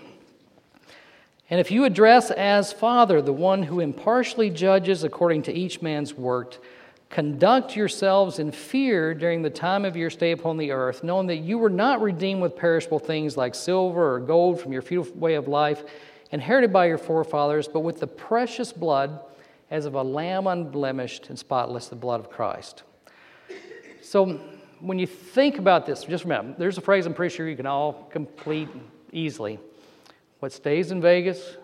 And 1.49 1.59
if 1.59 1.69
you 1.69 1.83
address 1.83 2.31
as 2.31 2.71
Father 2.71 3.21
the 3.21 3.33
one 3.33 3.63
who 3.63 3.81
impartially 3.81 4.49
judges 4.49 5.03
according 5.03 5.43
to 5.43 5.53
each 5.53 5.81
man's 5.81 6.13
work, 6.13 6.63
conduct 7.09 7.75
yourselves 7.75 8.39
in 8.39 8.53
fear 8.53 9.13
during 9.13 9.41
the 9.41 9.49
time 9.49 9.83
of 9.83 9.97
your 9.97 10.09
stay 10.09 10.31
upon 10.31 10.55
the 10.55 10.71
earth, 10.71 11.03
knowing 11.03 11.27
that 11.27 11.39
you 11.39 11.57
were 11.57 11.69
not 11.69 12.01
redeemed 12.01 12.41
with 12.41 12.55
perishable 12.55 12.99
things 12.99 13.35
like 13.35 13.53
silver 13.53 14.15
or 14.15 14.19
gold 14.21 14.61
from 14.61 14.71
your 14.71 14.81
futile 14.81 15.11
way 15.15 15.33
of 15.33 15.49
life, 15.49 15.83
inherited 16.31 16.71
by 16.71 16.85
your 16.87 16.97
forefathers, 16.97 17.67
but 17.67 17.81
with 17.81 17.99
the 17.99 18.07
precious 18.07 18.71
blood 18.71 19.19
as 19.69 19.85
of 19.85 19.95
a 19.95 20.03
lamb 20.03 20.47
unblemished 20.47 21.29
and 21.29 21.37
spotless, 21.37 21.87
the 21.87 21.95
blood 21.95 22.19
of 22.19 22.29
Christ. 22.29 22.83
So 24.01 24.39
when 24.79 24.99
you 24.99 25.07
think 25.07 25.57
about 25.57 25.85
this, 25.85 26.03
just 26.03 26.23
remember, 26.23 26.55
there's 26.57 26.77
a 26.77 26.81
phrase 26.81 27.05
I'm 27.05 27.13
pretty 27.13 27.35
sure 27.35 27.47
you 27.47 27.55
can 27.55 27.65
all 27.65 28.07
complete 28.11 28.67
easily. 29.11 29.59
What 30.39 30.51
stays 30.51 30.91
in 30.91 31.01
Vegas, 31.01 31.57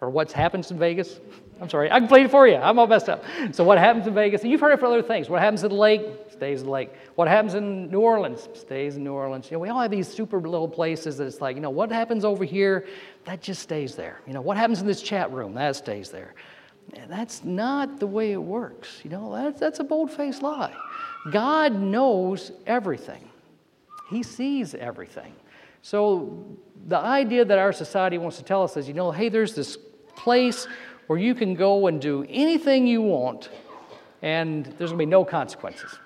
or 0.00 0.10
what 0.10 0.32
happens 0.32 0.70
in 0.70 0.78
Vegas, 0.78 1.20
I'm 1.60 1.68
sorry, 1.68 1.90
I 1.90 1.98
can 1.98 2.08
play 2.08 2.22
it 2.22 2.30
for 2.30 2.46
you. 2.46 2.54
I'm 2.54 2.78
all 2.78 2.86
messed 2.86 3.08
up. 3.08 3.24
So, 3.52 3.64
what 3.64 3.78
happens 3.78 4.06
in 4.06 4.14
Vegas, 4.14 4.44
you've 4.44 4.60
heard 4.60 4.72
it 4.72 4.80
for 4.80 4.86
other 4.86 5.02
things. 5.02 5.28
What 5.28 5.40
happens 5.40 5.64
at 5.64 5.70
the 5.70 5.76
lake 5.76 6.02
stays 6.30 6.60
at 6.60 6.66
the 6.66 6.70
lake. 6.70 6.90
What 7.16 7.26
happens 7.26 7.54
in 7.54 7.90
New 7.90 8.00
Orleans 8.00 8.48
stays 8.54 8.96
in 8.96 9.02
New 9.02 9.12
Orleans. 9.12 9.50
You 9.50 9.56
know, 9.56 9.60
we 9.60 9.68
all 9.68 9.80
have 9.80 9.90
these 9.90 10.06
super 10.06 10.40
little 10.40 10.68
places 10.68 11.16
that 11.18 11.26
it's 11.26 11.40
like, 11.40 11.56
you 11.56 11.62
know, 11.62 11.70
what 11.70 11.90
happens 11.90 12.24
over 12.24 12.44
here, 12.44 12.86
that 13.28 13.42
just 13.42 13.60
stays 13.60 13.94
there. 13.94 14.22
You 14.26 14.32
know, 14.32 14.40
what 14.40 14.56
happens 14.56 14.80
in 14.80 14.86
this 14.86 15.02
chat 15.02 15.30
room, 15.30 15.52
that 15.52 15.76
stays 15.76 16.08
there. 16.08 16.34
That's 17.08 17.44
not 17.44 18.00
the 18.00 18.06
way 18.06 18.32
it 18.32 18.42
works. 18.42 19.02
You 19.04 19.10
know, 19.10 19.34
that's, 19.34 19.60
that's 19.60 19.80
a 19.80 19.84
bold 19.84 20.10
faced 20.10 20.42
lie. 20.42 20.74
God 21.30 21.74
knows 21.74 22.52
everything, 22.66 23.28
He 24.08 24.22
sees 24.22 24.74
everything. 24.74 25.34
So, 25.82 26.42
the 26.86 26.96
idea 26.96 27.44
that 27.44 27.58
our 27.58 27.72
society 27.74 28.16
wants 28.16 28.38
to 28.38 28.44
tell 28.44 28.62
us 28.62 28.78
is, 28.78 28.88
you 28.88 28.94
know, 28.94 29.10
hey, 29.10 29.28
there's 29.28 29.54
this 29.54 29.76
place 30.16 30.66
where 31.06 31.18
you 31.18 31.34
can 31.34 31.54
go 31.54 31.86
and 31.86 32.00
do 32.00 32.24
anything 32.30 32.86
you 32.86 33.02
want 33.02 33.50
and 34.22 34.64
there's 34.78 34.90
going 34.90 34.98
to 34.98 35.06
be 35.06 35.06
no 35.06 35.24
consequences. 35.24 35.98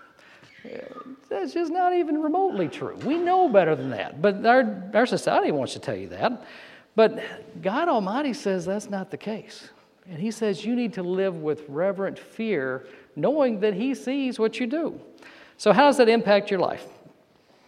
That's 1.30 1.54
just 1.54 1.70
not 1.70 1.94
even 1.94 2.20
remotely 2.20 2.68
true. 2.68 2.96
We 3.04 3.16
know 3.16 3.48
better 3.48 3.76
than 3.76 3.90
that, 3.90 4.20
but 4.20 4.44
our, 4.44 4.90
our 4.92 5.06
society 5.06 5.52
wants 5.52 5.72
to 5.74 5.78
tell 5.78 5.96
you 5.96 6.08
that. 6.08 6.44
But 6.94 7.62
God 7.62 7.88
Almighty 7.88 8.32
says 8.32 8.64
that's 8.66 8.90
not 8.90 9.10
the 9.10 9.16
case. 9.16 9.68
And 10.08 10.18
He 10.18 10.30
says 10.30 10.64
you 10.64 10.74
need 10.74 10.92
to 10.94 11.02
live 11.02 11.36
with 11.36 11.64
reverent 11.68 12.18
fear, 12.18 12.86
knowing 13.16 13.60
that 13.60 13.74
He 13.74 13.94
sees 13.94 14.38
what 14.38 14.60
you 14.60 14.66
do. 14.66 15.00
So, 15.56 15.72
how 15.72 15.86
does 15.86 15.96
that 15.98 16.08
impact 16.08 16.50
your 16.50 16.60
life? 16.60 16.84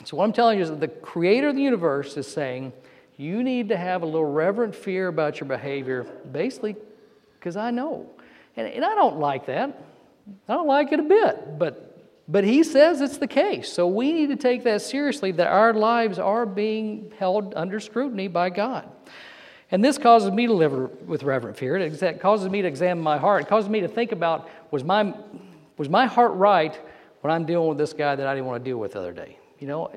So, 0.05 0.17
what 0.17 0.25
I'm 0.25 0.33
telling 0.33 0.59
you 0.59 0.65
is 0.65 0.71
that 0.71 0.81
the 0.81 0.89
creator 0.89 1.49
of 1.49 1.55
the 1.55 1.63
universe 1.63 2.17
is 2.17 2.27
saying 2.27 2.73
you 3.17 3.43
need 3.43 3.69
to 3.69 3.77
have 3.77 4.03
a 4.03 4.07
little 4.07 4.31
reverent 4.31 4.75
fear 4.75 5.09
about 5.09 5.41
your 5.41 5.49
behavior, 5.49 6.05
basically, 6.33 6.77
because 7.39 7.57
I 7.57 7.71
know. 7.71 8.11
And, 8.57 8.67
and 8.67 8.85
I 8.85 8.95
don't 8.95 9.19
like 9.19 9.47
that. 9.47 9.81
I 10.49 10.55
don't 10.55 10.67
like 10.67 10.93
it 10.93 11.01
a 11.01 11.05
bit, 11.05 11.59
but 11.59 11.84
but 12.27 12.45
he 12.45 12.63
says 12.63 13.01
it's 13.01 13.19
the 13.19 13.27
case. 13.27 13.71
So 13.71 13.87
we 13.87 14.13
need 14.13 14.29
to 14.29 14.37
take 14.37 14.65
that 14.65 14.83
seriously 14.83 15.33
that 15.33 15.47
our 15.47 15.75
lives 15.75 16.19
are 16.19 16.47
being 16.47 17.13
held 17.19 17.53
under 17.55 17.81
scrutiny 17.81 18.29
by 18.29 18.51
God. 18.51 18.89
And 19.71 19.85
this 19.85 19.99
causes 19.99 20.31
me 20.31 20.47
to 20.47 20.53
live 20.53 20.73
with 21.07 21.23
reverent 21.23 21.57
fear. 21.57 21.77
It 21.77 22.21
causes 22.21 22.49
me 22.49 22.63
to 22.63 22.69
examine 22.69 23.03
my 23.03 23.19
heart. 23.19 23.43
It 23.43 23.49
causes 23.49 23.69
me 23.69 23.81
to 23.81 23.89
think 23.89 24.13
about 24.13 24.49
was 24.71 24.85
my, 24.85 25.15
was 25.77 25.89
my 25.89 26.07
heart 26.07 26.33
right 26.35 26.79
when 27.21 27.33
I'm 27.33 27.45
dealing 27.45 27.69
with 27.69 27.79
this 27.79 27.93
guy 27.93 28.15
that 28.15 28.27
I 28.27 28.35
didn't 28.35 28.47
want 28.47 28.65
to 28.65 28.71
deal 28.71 28.79
with 28.79 28.93
the 28.93 29.01
other 29.01 29.13
day? 29.13 29.39
You 29.59 29.69
know, 29.69 29.91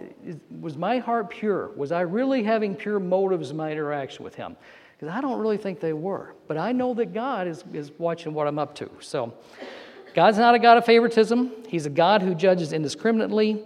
was 0.59 0.77
my 0.77 0.99
heart 0.99 1.29
pure? 1.29 1.71
Was 1.75 1.91
I 1.91 2.01
really 2.01 2.43
having 2.43 2.75
pure 2.75 2.99
motives 2.99 3.51
in 3.51 3.57
my 3.57 3.71
interaction 3.71 4.23
with 4.23 4.35
him? 4.35 4.55
Because 4.97 5.13
I 5.13 5.21
don't 5.21 5.39
really 5.39 5.57
think 5.57 5.79
they 5.79 5.93
were. 5.93 6.35
But 6.47 6.57
I 6.57 6.71
know 6.71 6.93
that 6.95 7.13
God 7.13 7.47
is, 7.47 7.63
is 7.73 7.91
watching 7.97 8.33
what 8.33 8.47
I'm 8.47 8.57
up 8.57 8.73
to. 8.75 8.89
So 8.99 9.33
God's 10.13 10.37
not 10.37 10.55
a 10.55 10.59
God 10.59 10.77
of 10.77 10.85
favoritism, 10.85 11.51
He's 11.67 11.85
a 11.85 11.89
God 11.91 12.21
who 12.21 12.35
judges 12.35 12.73
indiscriminately. 12.73 13.63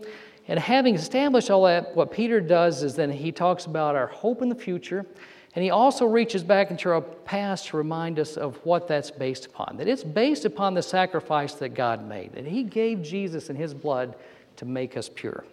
And 0.48 0.60
having 0.60 0.96
established 0.96 1.50
all 1.50 1.64
that, 1.66 1.96
what 1.96 2.12
Peter 2.12 2.42
does 2.42 2.84
is 2.84 2.96
then 2.96 3.12
he 3.12 3.32
talks 3.32 3.66
about 3.66 3.96
our 3.96 4.08
hope 4.08 4.42
in 4.42 4.50
the 4.50 4.56
future 4.56 5.06
and 5.54 5.64
he 5.64 5.70
also 5.70 6.06
reaches 6.06 6.44
back 6.44 6.72
into 6.72 6.90
our 6.90 7.02
past 7.02 7.68
to 7.68 7.78
remind 7.78 8.20
us 8.20 8.38
of 8.38 8.56
what 8.66 8.88
that's 8.88 9.12
based 9.12 9.48
upon. 9.48 9.76
That 9.78 9.88
it's 9.88 10.04
based 10.04 10.46
upon 10.46 10.74
the 10.74 10.82
sacrifice 10.82 11.54
that 11.56 11.70
God 11.70 12.08
made, 12.08 12.34
that 12.34 12.46
he 12.46 12.64
gave 12.64 13.02
Jesus 13.02 13.50
and 13.50 13.58
his 13.58 13.74
blood 13.74 14.16
to 14.58 14.66
make 14.66 14.96
us 14.96 15.10
pure. 15.14 15.44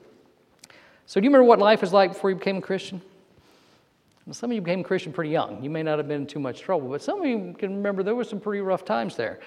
So, 1.06 1.20
do 1.20 1.24
you 1.24 1.30
remember 1.30 1.44
what 1.44 1.58
life 1.58 1.80
was 1.80 1.92
like 1.92 2.12
before 2.12 2.30
you 2.30 2.36
became 2.36 2.58
a 2.58 2.62
Christian? 2.62 3.00
Well, 4.24 4.34
some 4.34 4.50
of 4.50 4.54
you 4.54 4.60
became 4.60 4.80
a 4.80 4.84
Christian 4.84 5.12
pretty 5.12 5.30
young. 5.30 5.64
You 5.64 5.70
may 5.70 5.82
not 5.82 5.98
have 5.98 6.06
been 6.06 6.22
in 6.22 6.26
too 6.26 6.38
much 6.38 6.60
trouble, 6.60 6.88
but 6.88 7.02
some 7.02 7.20
of 7.20 7.26
you 7.26 7.54
can 7.58 7.76
remember 7.76 8.02
there 8.02 8.14
were 8.14 8.24
some 8.24 8.40
pretty 8.40 8.60
rough 8.60 8.84
times 8.84 9.16
there. 9.16 9.40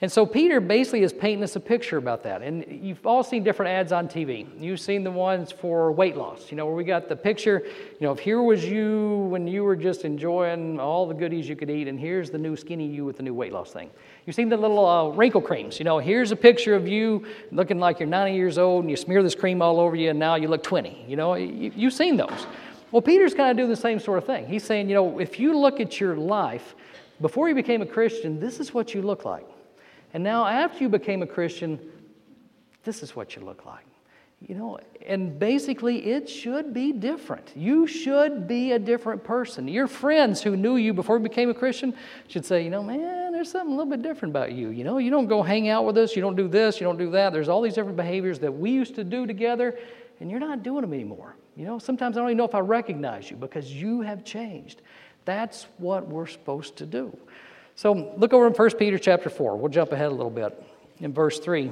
And 0.00 0.12
so 0.12 0.24
Peter 0.24 0.60
basically 0.60 1.02
is 1.02 1.12
painting 1.12 1.42
us 1.42 1.56
a 1.56 1.60
picture 1.60 1.96
about 1.96 2.22
that. 2.22 2.40
And 2.40 2.64
you've 2.68 3.04
all 3.04 3.24
seen 3.24 3.42
different 3.42 3.72
ads 3.72 3.90
on 3.90 4.06
TV. 4.06 4.46
You've 4.60 4.78
seen 4.78 5.02
the 5.02 5.10
ones 5.10 5.50
for 5.50 5.90
weight 5.90 6.16
loss, 6.16 6.52
you 6.52 6.56
know, 6.56 6.66
where 6.66 6.74
we 6.76 6.84
got 6.84 7.08
the 7.08 7.16
picture, 7.16 7.64
you 7.66 8.06
know, 8.06 8.12
if 8.12 8.20
here 8.20 8.40
was 8.40 8.64
you 8.64 9.26
when 9.28 9.48
you 9.48 9.64
were 9.64 9.74
just 9.74 10.04
enjoying 10.04 10.78
all 10.78 11.08
the 11.08 11.14
goodies 11.14 11.48
you 11.48 11.56
could 11.56 11.68
eat, 11.68 11.88
and 11.88 11.98
here's 11.98 12.30
the 12.30 12.38
new 12.38 12.56
skinny 12.56 12.86
you 12.86 13.04
with 13.04 13.16
the 13.16 13.24
new 13.24 13.34
weight 13.34 13.52
loss 13.52 13.72
thing. 13.72 13.90
You've 14.24 14.36
seen 14.36 14.48
the 14.48 14.56
little 14.56 14.86
uh, 14.86 15.08
wrinkle 15.08 15.40
creams, 15.40 15.80
you 15.80 15.84
know, 15.84 15.98
here's 15.98 16.30
a 16.30 16.36
picture 16.36 16.76
of 16.76 16.86
you 16.86 17.26
looking 17.50 17.80
like 17.80 17.98
you're 17.98 18.08
90 18.08 18.36
years 18.36 18.56
old, 18.56 18.84
and 18.84 18.90
you 18.90 18.96
smear 18.96 19.24
this 19.24 19.34
cream 19.34 19.60
all 19.60 19.80
over 19.80 19.96
you, 19.96 20.10
and 20.10 20.18
now 20.18 20.36
you 20.36 20.46
look 20.46 20.62
20. 20.62 21.06
You 21.08 21.16
know, 21.16 21.34
you, 21.34 21.72
you've 21.74 21.94
seen 21.94 22.16
those. 22.16 22.46
Well, 22.92 23.02
Peter's 23.02 23.34
kind 23.34 23.50
of 23.50 23.56
doing 23.56 23.68
the 23.68 23.76
same 23.76 23.98
sort 23.98 24.18
of 24.18 24.26
thing. 24.26 24.46
He's 24.46 24.62
saying, 24.62 24.88
you 24.88 24.94
know, 24.94 25.18
if 25.18 25.40
you 25.40 25.58
look 25.58 25.80
at 25.80 25.98
your 25.98 26.14
life, 26.14 26.76
before 27.20 27.48
you 27.48 27.56
became 27.56 27.82
a 27.82 27.86
Christian, 27.86 28.38
this 28.38 28.60
is 28.60 28.72
what 28.72 28.94
you 28.94 29.02
look 29.02 29.24
like. 29.24 29.44
And 30.14 30.24
now, 30.24 30.46
after 30.46 30.82
you 30.82 30.88
became 30.88 31.22
a 31.22 31.26
Christian, 31.26 31.78
this 32.84 33.02
is 33.02 33.14
what 33.14 33.36
you 33.36 33.42
look 33.42 33.66
like. 33.66 33.84
You 34.40 34.54
know, 34.54 34.78
and 35.04 35.36
basically, 35.36 36.06
it 36.06 36.28
should 36.30 36.72
be 36.72 36.92
different. 36.92 37.52
You 37.56 37.88
should 37.88 38.46
be 38.46 38.70
a 38.70 38.78
different 38.78 39.24
person. 39.24 39.66
Your 39.66 39.88
friends 39.88 40.40
who 40.40 40.56
knew 40.56 40.76
you 40.76 40.94
before 40.94 41.16
you 41.16 41.22
became 41.24 41.50
a 41.50 41.54
Christian 41.54 41.92
should 42.28 42.46
say, 42.46 42.62
you 42.62 42.70
know, 42.70 42.82
man, 42.82 43.32
there's 43.32 43.50
something 43.50 43.74
a 43.74 43.76
little 43.76 43.90
bit 43.90 44.00
different 44.00 44.32
about 44.32 44.52
you. 44.52 44.68
You 44.68 44.84
know, 44.84 44.98
you 44.98 45.10
don't 45.10 45.26
go 45.26 45.42
hang 45.42 45.68
out 45.68 45.84
with 45.84 45.98
us, 45.98 46.14
you 46.14 46.22
don't 46.22 46.36
do 46.36 46.46
this, 46.46 46.80
you 46.80 46.86
don't 46.86 46.98
do 46.98 47.10
that. 47.10 47.32
There's 47.32 47.48
all 47.48 47.60
these 47.60 47.74
different 47.74 47.96
behaviors 47.96 48.38
that 48.38 48.52
we 48.52 48.70
used 48.70 48.94
to 48.94 49.02
do 49.02 49.26
together, 49.26 49.76
and 50.20 50.30
you're 50.30 50.38
not 50.38 50.62
doing 50.62 50.82
them 50.82 50.94
anymore. 50.94 51.34
You 51.56 51.66
know, 51.66 51.80
sometimes 51.80 52.16
I 52.16 52.20
don't 52.20 52.28
even 52.28 52.38
know 52.38 52.44
if 52.44 52.54
I 52.54 52.60
recognize 52.60 53.32
you 53.32 53.36
because 53.36 53.72
you 53.72 54.02
have 54.02 54.24
changed. 54.24 54.82
That's 55.24 55.66
what 55.78 56.06
we're 56.06 56.26
supposed 56.26 56.76
to 56.76 56.86
do. 56.86 57.16
So 57.78 58.12
look 58.16 58.32
over 58.32 58.48
in 58.48 58.54
1 58.54 58.70
Peter 58.76 58.98
chapter 58.98 59.30
4. 59.30 59.56
We'll 59.56 59.70
jump 59.70 59.92
ahead 59.92 60.08
a 60.08 60.10
little 60.10 60.32
bit 60.32 60.60
in 60.98 61.12
verse 61.12 61.38
3. 61.38 61.70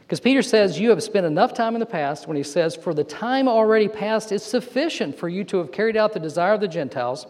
Because 0.00 0.18
Peter 0.18 0.42
says, 0.42 0.80
You 0.80 0.90
have 0.90 1.00
spent 1.00 1.24
enough 1.24 1.54
time 1.54 1.76
in 1.76 1.78
the 1.78 1.86
past 1.86 2.26
when 2.26 2.36
he 2.36 2.42
says, 2.42 2.74
For 2.74 2.92
the 2.92 3.04
time 3.04 3.46
already 3.46 3.86
past 3.86 4.32
is 4.32 4.42
sufficient 4.42 5.16
for 5.16 5.28
you 5.28 5.44
to 5.44 5.58
have 5.58 5.70
carried 5.70 5.96
out 5.96 6.12
the 6.12 6.18
desire 6.18 6.54
of 6.54 6.60
the 6.60 6.66
Gentiles, 6.66 7.28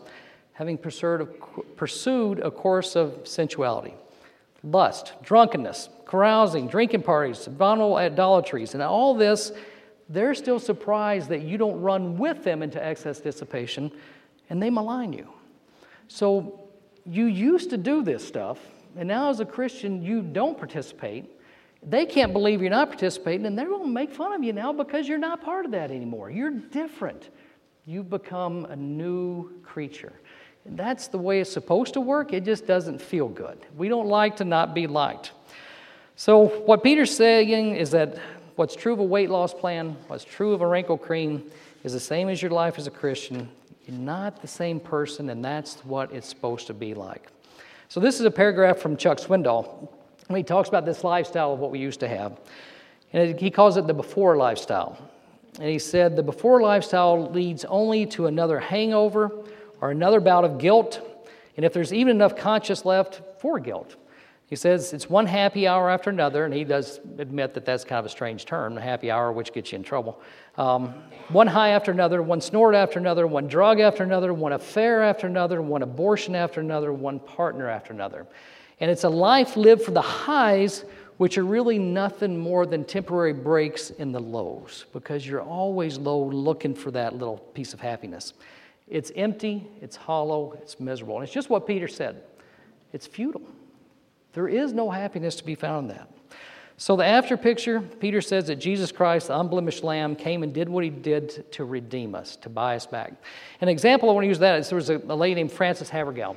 having 0.55 0.79
pursued 0.79 1.21
a 2.41 2.51
course 2.51 2.97
of 2.97 3.29
sensuality, 3.29 3.93
lust, 4.63 5.13
drunkenness, 5.23 5.91
carousing, 6.07 6.69
drinking 6.69 7.03
parties, 7.03 7.47
abominable 7.47 7.97
idolatries, 7.97 8.73
and 8.73 8.83
all 8.83 9.15
this. 9.15 9.53
They're 10.09 10.35
still 10.35 10.59
surprised 10.59 11.29
that 11.29 11.43
you 11.43 11.59
don't 11.59 11.79
run 11.83 12.17
with 12.17 12.43
them 12.43 12.63
into 12.63 12.83
excess 12.83 13.21
dissipation, 13.21 13.93
and 14.49 14.63
they 14.63 14.71
malign 14.71 15.13
you. 15.13 15.29
So 16.09 16.66
you 17.09 17.27
used 17.27 17.71
to 17.71 17.77
do 17.77 18.03
this 18.03 18.27
stuff, 18.27 18.59
and 18.97 19.09
now 19.09 19.31
as 19.31 19.41
a 19.41 19.45
Christian, 19.45 20.03
you 20.03 20.23
don't 20.23 20.59
participate. 20.59 21.31
They 21.83 22.07
can't 22.07 22.33
believe 22.33 22.61
you're 22.61 22.71
not 22.71 22.89
participating, 22.89 23.47
and 23.47 23.59
they're 23.59 23.69
going 23.69 23.85
to 23.85 23.93
make 23.93 24.13
fun 24.13 24.33
of 24.33 24.43
you 24.43 24.53
now 24.53 24.73
because 24.73 25.09
you're 25.09 25.19
not 25.19 25.43
part 25.43 25.65
of 25.65 25.71
that 25.73 25.91
anymore. 25.91 26.31
You're 26.31 26.51
different. 26.51 27.31
You've 27.85 28.11
become 28.11 28.65
a 28.67 28.77
new 28.77 29.61
creature. 29.63 30.13
And 30.65 30.77
that's 30.77 31.07
the 31.07 31.19
way 31.19 31.41
it's 31.41 31.53
supposed 31.53 31.95
to 31.95 32.01
work. 32.01 32.33
It 32.33 32.45
just 32.45 32.67
doesn't 32.67 33.01
feel 33.01 33.29
good. 33.29 33.59
We 33.77 33.89
don't 33.89 34.09
like 34.09 34.37
to 34.39 34.45
not 34.45 34.75
be 34.75 34.89
liked. 34.89 35.31
So, 36.17 36.47
what 36.47 36.83
Peter's 36.83 37.15
saying 37.15 37.77
is 37.77 37.91
that 37.93 38.19
what's 38.57 38.75
true 38.75 38.95
of 38.95 38.99
a 38.99 39.05
weight 39.05 39.31
loss 39.31 39.55
plan, 39.55 39.97
what's 40.09 40.25
true 40.25 40.55
of 40.55 40.63
a 40.63 40.67
wrinkle 40.67 40.99
cream, 40.99 41.45
is 41.85 41.93
the 41.93 42.01
same 42.01 42.29
as 42.29 42.43
your 42.43 42.51
life 42.51 42.79
as 42.79 42.89
a 42.89 42.91
Christian. 42.91 43.49
You're 43.87 43.97
not 43.97 44.43
the 44.43 44.49
same 44.49 44.81
person, 44.81 45.31
and 45.31 45.45
that's 45.45 45.77
what 45.85 46.13
it's 46.13 46.29
supposed 46.29 46.67
to 46.67 46.75
be 46.75 46.93
like. 46.95 47.29
So, 47.89 48.01
this 48.01 48.19
is 48.19 48.27
a 48.27 48.31
paragraph 48.31 48.79
from 48.79 48.97
Chuck 48.97 49.19
Swindoll. 49.19 49.89
And 50.29 50.37
he 50.37 50.43
talks 50.43 50.69
about 50.69 50.85
this 50.85 51.05
lifestyle 51.05 51.53
of 51.53 51.61
what 51.61 51.71
we 51.71 51.79
used 51.79 52.01
to 52.01 52.09
have. 52.09 52.41
And 53.13 53.39
he 53.39 53.51
calls 53.51 53.77
it 53.77 53.87
the 53.87 53.95
before 53.95 54.37
lifestyle. 54.37 54.99
And 55.61 55.69
he 55.69 55.79
said, 55.79 56.17
The 56.17 56.23
before 56.23 56.61
lifestyle 56.61 57.31
leads 57.31 57.65
only 57.65 58.07
to 58.07 58.27
another 58.27 58.59
hangover 58.59 59.31
or 59.81 59.91
another 59.91 60.21
bout 60.21 60.45
of 60.45 60.59
guilt, 60.59 61.01
and 61.57 61.65
if 61.65 61.73
there's 61.73 61.93
even 61.93 62.17
enough 62.17 62.37
conscience 62.37 62.85
left, 62.85 63.23
for 63.39 63.61
guilt. 63.61 63.95
He 64.49 64.55
says 64.55 64.93
it's 64.93 65.11
one 65.11 65.27
happy 65.27 65.67
hour 65.67 65.91
after 65.91 66.09
another, 66.09 66.45
and 66.45 66.55
he 66.55 66.63
does 66.63 67.01
admit 67.19 67.55
that 67.55 67.65
that's 67.65 67.83
kind 67.85 67.99
of 67.99 68.07
a 68.07 68.09
strange 68.09 68.45
term, 68.45 68.79
a 68.79 68.81
happy 68.81 69.11
hour, 69.11 69.33
which 69.33 69.53
gets 69.53 69.73
you 69.73 69.77
in 69.77 69.83
trouble. 69.83 70.21
Um, 70.57 70.95
one 71.31 71.49
high 71.49 71.71
after 71.71 71.91
another, 71.91 72.23
one 72.23 72.41
snort 72.41 72.77
after 72.77 73.01
another, 73.01 73.27
one 73.27 73.49
drug 73.49 73.81
after 73.81 74.05
another, 74.05 74.33
one 74.33 74.53
affair 74.53 75.03
after 75.03 75.27
another, 75.27 75.61
one 75.61 75.83
abortion 75.83 76.37
after 76.37 76.61
another, 76.61 76.93
one 76.93 77.19
partner 77.19 77.69
after 77.69 77.93
another. 77.93 78.25
And 78.79 78.89
it's 78.89 79.03
a 79.03 79.09
life 79.09 79.57
lived 79.57 79.83
for 79.83 79.91
the 79.91 80.01
highs, 80.01 80.85
which 81.17 81.39
are 81.39 81.45
really 81.45 81.79
nothing 81.81 82.39
more 82.39 82.67
than 82.67 82.85
temporary 82.85 83.33
breaks 83.33 83.91
in 83.91 84.13
the 84.13 84.21
lows, 84.21 84.85
because 84.93 85.27
you're 85.27 85.43
always 85.43 85.99
low 85.99 86.23
looking 86.23 86.75
for 86.75 86.93
that 86.93 87.15
little 87.15 87.39
piece 87.39 87.75
of 87.75 87.81
happiness. 87.81 88.35
It's 88.87 89.11
empty, 89.17 89.67
it's 89.81 89.97
hollow, 89.97 90.57
it's 90.63 90.79
miserable. 90.79 91.17
And 91.17 91.25
it's 91.25 91.33
just 91.33 91.51
what 91.51 91.67
Peter 91.67 91.89
said 91.89 92.23
it's 92.93 93.09
futile. 93.09 93.43
There 94.37 94.49
is 94.49 94.75
no 94.75 94.91
happiness 94.91 95.35
to 95.37 95.45
be 95.45 95.55
found 95.55 95.91
in 95.91 95.97
that. 95.97 96.11
So, 96.77 96.95
the 96.95 97.07
after 97.07 97.39
picture, 97.39 97.81
Peter 97.81 98.21
says 98.21 98.49
that 98.49 98.57
Jesus 98.57 98.93
Christ, 98.93 99.29
the 99.29 99.41
unblemished 99.41 99.83
Lamb, 99.83 100.15
came 100.15 100.43
and 100.43 100.53
did 100.53 100.69
what 100.69 100.85
he 100.85 100.91
did 100.91 101.51
to 101.53 101.65
redeem 101.65 102.15
us, 102.15 102.37
to 102.37 102.51
buy 102.51 102.77
us 102.77 102.87
back. 102.87 103.15
An 103.63 103.71
example 103.71 104.11
I 104.11 104.13
want 104.13 104.25
to 104.25 104.29
use 104.29 104.39
that 104.41 104.59
is 104.59 104.69
there 104.69 104.77
was 104.77 104.91
a, 104.91 104.99
a 104.99 105.17
lady 105.17 105.37
named 105.37 105.53
Frances 105.53 105.89
Havergal. 105.89 106.37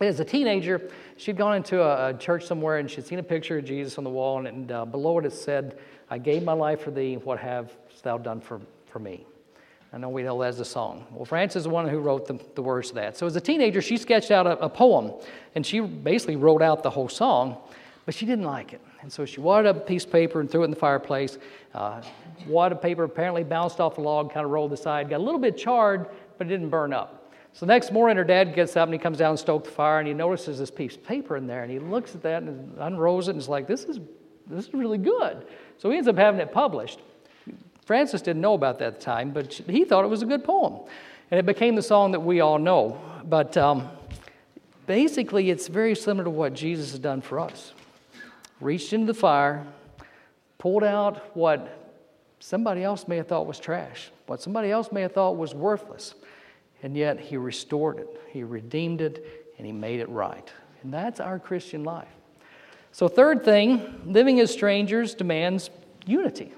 As 0.00 0.20
a 0.20 0.24
teenager, 0.24 0.88
she'd 1.16 1.36
gone 1.36 1.56
into 1.56 1.82
a, 1.82 2.10
a, 2.10 2.14
church 2.14 2.46
somewhere 2.46 2.78
and 2.78 2.88
she'd 2.88 3.04
seen 3.04 3.18
a 3.18 3.24
picture 3.24 3.58
of 3.58 3.64
Jesus 3.64 3.98
on 3.98 4.04
the 4.04 4.10
wall, 4.10 4.38
and, 4.38 4.46
and 4.46 4.70
uh, 4.70 4.84
below 4.84 5.18
it 5.18 5.26
it 5.26 5.32
said, 5.32 5.76
I 6.10 6.18
gave 6.18 6.44
my 6.44 6.52
life 6.52 6.82
for 6.82 6.92
thee, 6.92 7.16
what 7.16 7.40
have 7.40 7.72
thou 8.04 8.16
done 8.16 8.40
for, 8.40 8.60
for 8.86 9.00
me? 9.00 9.26
I 9.94 9.96
know 9.96 10.08
we 10.08 10.24
know 10.24 10.42
as 10.42 10.58
a 10.58 10.64
song. 10.64 11.06
Well, 11.12 11.24
Frances 11.24 11.58
is 11.58 11.64
the 11.64 11.70
one 11.70 11.88
who 11.88 12.00
wrote 12.00 12.26
the, 12.26 12.36
the 12.56 12.62
words 12.62 12.88
to 12.88 12.94
that. 12.96 13.16
So 13.16 13.26
as 13.26 13.36
a 13.36 13.40
teenager, 13.40 13.80
she 13.80 13.96
sketched 13.96 14.32
out 14.32 14.44
a, 14.44 14.58
a, 14.58 14.68
poem, 14.68 15.12
and 15.54 15.64
she 15.64 15.78
basically 15.78 16.34
wrote 16.34 16.62
out 16.62 16.82
the 16.82 16.90
whole 16.90 17.08
song, 17.08 17.58
but 18.04 18.12
she 18.12 18.26
didn't 18.26 18.44
like 18.44 18.72
it. 18.72 18.80
And 19.02 19.12
so 19.12 19.24
she 19.24 19.40
wadded 19.40 19.68
up 19.68 19.76
a 19.76 19.80
piece 19.80 20.04
of 20.04 20.10
paper 20.10 20.40
and 20.40 20.50
threw 20.50 20.62
it 20.62 20.64
in 20.64 20.70
the 20.70 20.76
fireplace. 20.76 21.38
Uh, 21.74 22.02
wadded 22.48 22.82
paper 22.82 23.04
apparently 23.04 23.44
bounced 23.44 23.78
off 23.78 23.98
a 23.98 24.00
log, 24.00 24.32
kind 24.32 24.44
of 24.44 24.50
rolled 24.50 24.72
aside, 24.72 25.08
got 25.08 25.20
a 25.20 25.22
little 25.22 25.38
bit 25.38 25.56
charred, 25.56 26.08
but 26.38 26.48
it 26.48 26.50
didn't 26.50 26.70
burn 26.70 26.92
up. 26.92 27.32
So 27.52 27.64
the 27.64 27.72
next 27.72 27.92
morning, 27.92 28.16
her 28.16 28.24
dad 28.24 28.52
gets 28.52 28.76
up 28.76 28.88
and 28.88 28.92
he 28.92 28.98
comes 28.98 29.18
down 29.18 29.30
and 29.30 29.38
stokes 29.38 29.68
the 29.68 29.74
fire, 29.76 30.00
and 30.00 30.08
he 30.08 30.14
notices 30.14 30.58
this 30.58 30.72
piece 30.72 30.96
of 30.96 31.04
paper 31.04 31.36
in 31.36 31.46
there, 31.46 31.62
and 31.62 31.70
he 31.70 31.78
looks 31.78 32.16
at 32.16 32.22
that 32.22 32.42
and 32.42 32.76
unrolls 32.80 33.28
it, 33.28 33.32
and 33.32 33.40
is 33.40 33.48
like, 33.48 33.68
"This 33.68 33.84
is 33.84 34.00
this 34.48 34.66
is 34.66 34.74
really 34.74 34.98
good. 34.98 35.46
So 35.78 35.88
he 35.88 35.96
ends 35.96 36.08
up 36.08 36.16
having 36.16 36.40
it 36.40 36.50
published. 36.50 36.98
Frances 37.84 38.22
didn't 38.22 38.40
know 38.40 38.54
about 38.54 38.78
that 38.78 39.00
time, 39.00 39.30
but 39.30 39.52
he 39.52 39.84
thought 39.84 40.04
it 40.04 40.08
was 40.08 40.22
a 40.22 40.26
good 40.26 40.44
poem. 40.44 40.80
And 41.30 41.38
it 41.38 41.46
became 41.46 41.74
the 41.74 41.82
song 41.82 42.12
that 42.12 42.20
we 42.20 42.40
all 42.40 42.58
know. 42.58 43.00
But 43.24 43.56
um, 43.56 43.88
basically, 44.86 45.50
it's 45.50 45.68
very 45.68 45.94
similar 45.94 46.24
to 46.24 46.30
what 46.30 46.54
Jesus 46.54 46.92
has 46.92 47.00
done 47.00 47.20
for 47.20 47.40
us. 47.40 47.72
Reached 48.60 48.92
into 48.92 49.06
the 49.06 49.18
fire, 49.18 49.66
pulled 50.58 50.84
out 50.84 51.36
what 51.36 51.92
somebody 52.40 52.82
else 52.82 53.06
may 53.06 53.16
have 53.16 53.26
thought 53.26 53.46
was 53.46 53.58
trash, 53.58 54.10
what 54.26 54.40
somebody 54.40 54.70
else 54.70 54.90
may 54.92 55.02
have 55.02 55.12
thought 55.12 55.36
was 55.36 55.54
worthless. 55.54 56.14
And 56.82 56.96
yet, 56.96 57.18
he 57.18 57.36
restored 57.36 57.98
it, 57.98 58.20
he 58.30 58.44
redeemed 58.44 59.00
it, 59.00 59.52
and 59.58 59.66
he 59.66 59.72
made 59.72 60.00
it 60.00 60.08
right. 60.08 60.50
And 60.82 60.92
that's 60.92 61.20
our 61.20 61.38
Christian 61.38 61.82
life. 61.84 62.08
So, 62.92 63.08
third 63.08 63.44
thing, 63.44 64.02
living 64.06 64.38
as 64.40 64.52
strangers 64.52 65.14
demands 65.14 65.70
unity. 66.06 66.52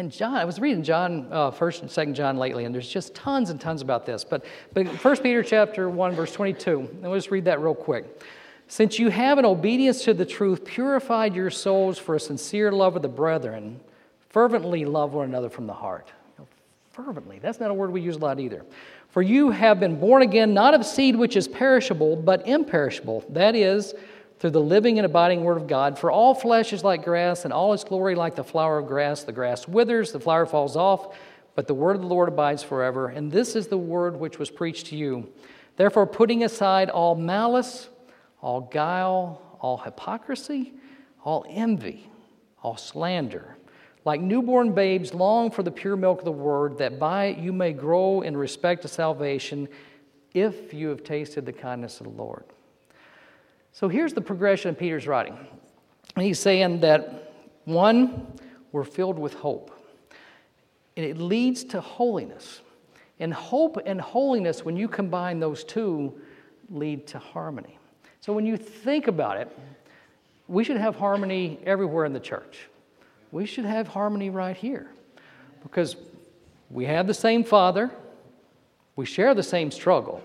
And 0.00 0.10
John, 0.10 0.32
I 0.34 0.46
was 0.46 0.58
reading 0.58 0.82
John, 0.82 1.26
uh, 1.30 1.50
First 1.50 1.82
and 1.82 1.90
Second 1.90 2.14
John 2.14 2.38
lately, 2.38 2.64
and 2.64 2.74
there's 2.74 2.88
just 2.88 3.14
tons 3.14 3.50
and 3.50 3.60
tons 3.60 3.82
about 3.82 4.06
this. 4.06 4.24
But, 4.24 4.46
but 4.72 4.88
First 4.88 5.22
Peter 5.22 5.42
chapter 5.42 5.90
one, 5.90 6.14
verse 6.14 6.32
22. 6.32 6.78
And 6.78 7.02
we'll 7.02 7.16
just 7.16 7.30
read 7.30 7.44
that 7.44 7.60
real 7.60 7.74
quick. 7.74 8.22
Since 8.66 8.98
you 8.98 9.10
have 9.10 9.38
in 9.38 9.44
obedience 9.44 10.02
to 10.04 10.14
the 10.14 10.24
truth 10.24 10.64
purified 10.64 11.34
your 11.34 11.50
souls 11.50 11.98
for 11.98 12.14
a 12.14 12.20
sincere 12.20 12.72
love 12.72 12.96
of 12.96 13.02
the 13.02 13.08
brethren, 13.08 13.78
fervently 14.30 14.86
love 14.86 15.12
one 15.12 15.28
another 15.28 15.50
from 15.50 15.66
the 15.66 15.74
heart. 15.74 16.08
You 16.38 16.44
know, 16.44 16.48
fervently, 16.92 17.38
that's 17.38 17.60
not 17.60 17.70
a 17.70 17.74
word 17.74 17.92
we 17.92 18.00
use 18.00 18.16
a 18.16 18.20
lot 18.20 18.40
either. 18.40 18.64
For 19.10 19.20
you 19.20 19.50
have 19.50 19.80
been 19.80 20.00
born 20.00 20.22
again, 20.22 20.54
not 20.54 20.72
of 20.72 20.86
seed 20.86 21.14
which 21.14 21.36
is 21.36 21.46
perishable, 21.46 22.16
but 22.16 22.48
imperishable. 22.48 23.22
That 23.28 23.54
is, 23.54 23.92
through 24.40 24.50
the 24.50 24.60
living 24.60 24.98
and 24.98 25.04
abiding 25.04 25.44
Word 25.44 25.58
of 25.58 25.66
God. 25.68 25.98
For 25.98 26.10
all 26.10 26.34
flesh 26.34 26.72
is 26.72 26.82
like 26.82 27.04
grass, 27.04 27.44
and 27.44 27.52
all 27.52 27.74
its 27.74 27.84
glory 27.84 28.14
like 28.14 28.34
the 28.34 28.42
flower 28.42 28.78
of 28.78 28.86
grass. 28.86 29.22
The 29.22 29.32
grass 29.32 29.68
withers, 29.68 30.12
the 30.12 30.20
flower 30.20 30.46
falls 30.46 30.76
off, 30.76 31.14
but 31.54 31.66
the 31.66 31.74
Word 31.74 31.94
of 31.94 32.02
the 32.02 32.08
Lord 32.08 32.30
abides 32.30 32.62
forever. 32.62 33.08
And 33.08 33.30
this 33.30 33.54
is 33.54 33.68
the 33.68 33.78
Word 33.78 34.18
which 34.18 34.38
was 34.38 34.50
preached 34.50 34.86
to 34.86 34.96
you. 34.96 35.30
Therefore, 35.76 36.06
putting 36.06 36.42
aside 36.42 36.88
all 36.88 37.14
malice, 37.14 37.90
all 38.40 38.62
guile, 38.62 39.42
all 39.60 39.76
hypocrisy, 39.76 40.72
all 41.22 41.44
envy, 41.46 42.10
all 42.62 42.78
slander, 42.78 43.56
like 44.06 44.22
newborn 44.22 44.72
babes, 44.72 45.12
long 45.12 45.50
for 45.50 45.62
the 45.62 45.70
pure 45.70 45.96
milk 45.96 46.20
of 46.20 46.24
the 46.24 46.32
Word, 46.32 46.78
that 46.78 46.98
by 46.98 47.26
it 47.26 47.38
you 47.38 47.52
may 47.52 47.74
grow 47.74 48.22
in 48.22 48.34
respect 48.34 48.80
to 48.82 48.88
salvation, 48.88 49.68
if 50.32 50.72
you 50.72 50.88
have 50.88 51.04
tasted 51.04 51.44
the 51.44 51.52
kindness 51.52 52.00
of 52.00 52.06
the 52.06 52.12
Lord. 52.12 52.44
So 53.72 53.88
here's 53.88 54.12
the 54.12 54.20
progression 54.20 54.70
of 54.70 54.78
Peter's 54.78 55.06
writing. 55.06 55.38
He's 56.16 56.38
saying 56.38 56.80
that 56.80 57.32
one, 57.64 58.26
we're 58.72 58.84
filled 58.84 59.18
with 59.18 59.34
hope, 59.34 59.70
and 60.96 61.06
it 61.06 61.18
leads 61.18 61.64
to 61.64 61.80
holiness. 61.80 62.60
And 63.20 63.34
hope 63.34 63.78
and 63.84 64.00
holiness, 64.00 64.64
when 64.64 64.76
you 64.76 64.88
combine 64.88 65.40
those 65.40 65.62
two, 65.62 66.20
lead 66.70 67.06
to 67.08 67.18
harmony. 67.18 67.78
So 68.20 68.32
when 68.32 68.46
you 68.46 68.56
think 68.56 69.08
about 69.08 69.36
it, 69.36 69.56
we 70.48 70.64
should 70.64 70.78
have 70.78 70.96
harmony 70.96 71.58
everywhere 71.64 72.06
in 72.06 72.12
the 72.12 72.20
church. 72.20 72.68
We 73.30 73.46
should 73.46 73.66
have 73.66 73.86
harmony 73.86 74.30
right 74.30 74.56
here 74.56 74.90
because 75.62 75.96
we 76.70 76.86
have 76.86 77.06
the 77.06 77.14
same 77.14 77.44
Father, 77.44 77.90
we 78.96 79.06
share 79.06 79.34
the 79.34 79.42
same 79.42 79.70
struggle, 79.70 80.22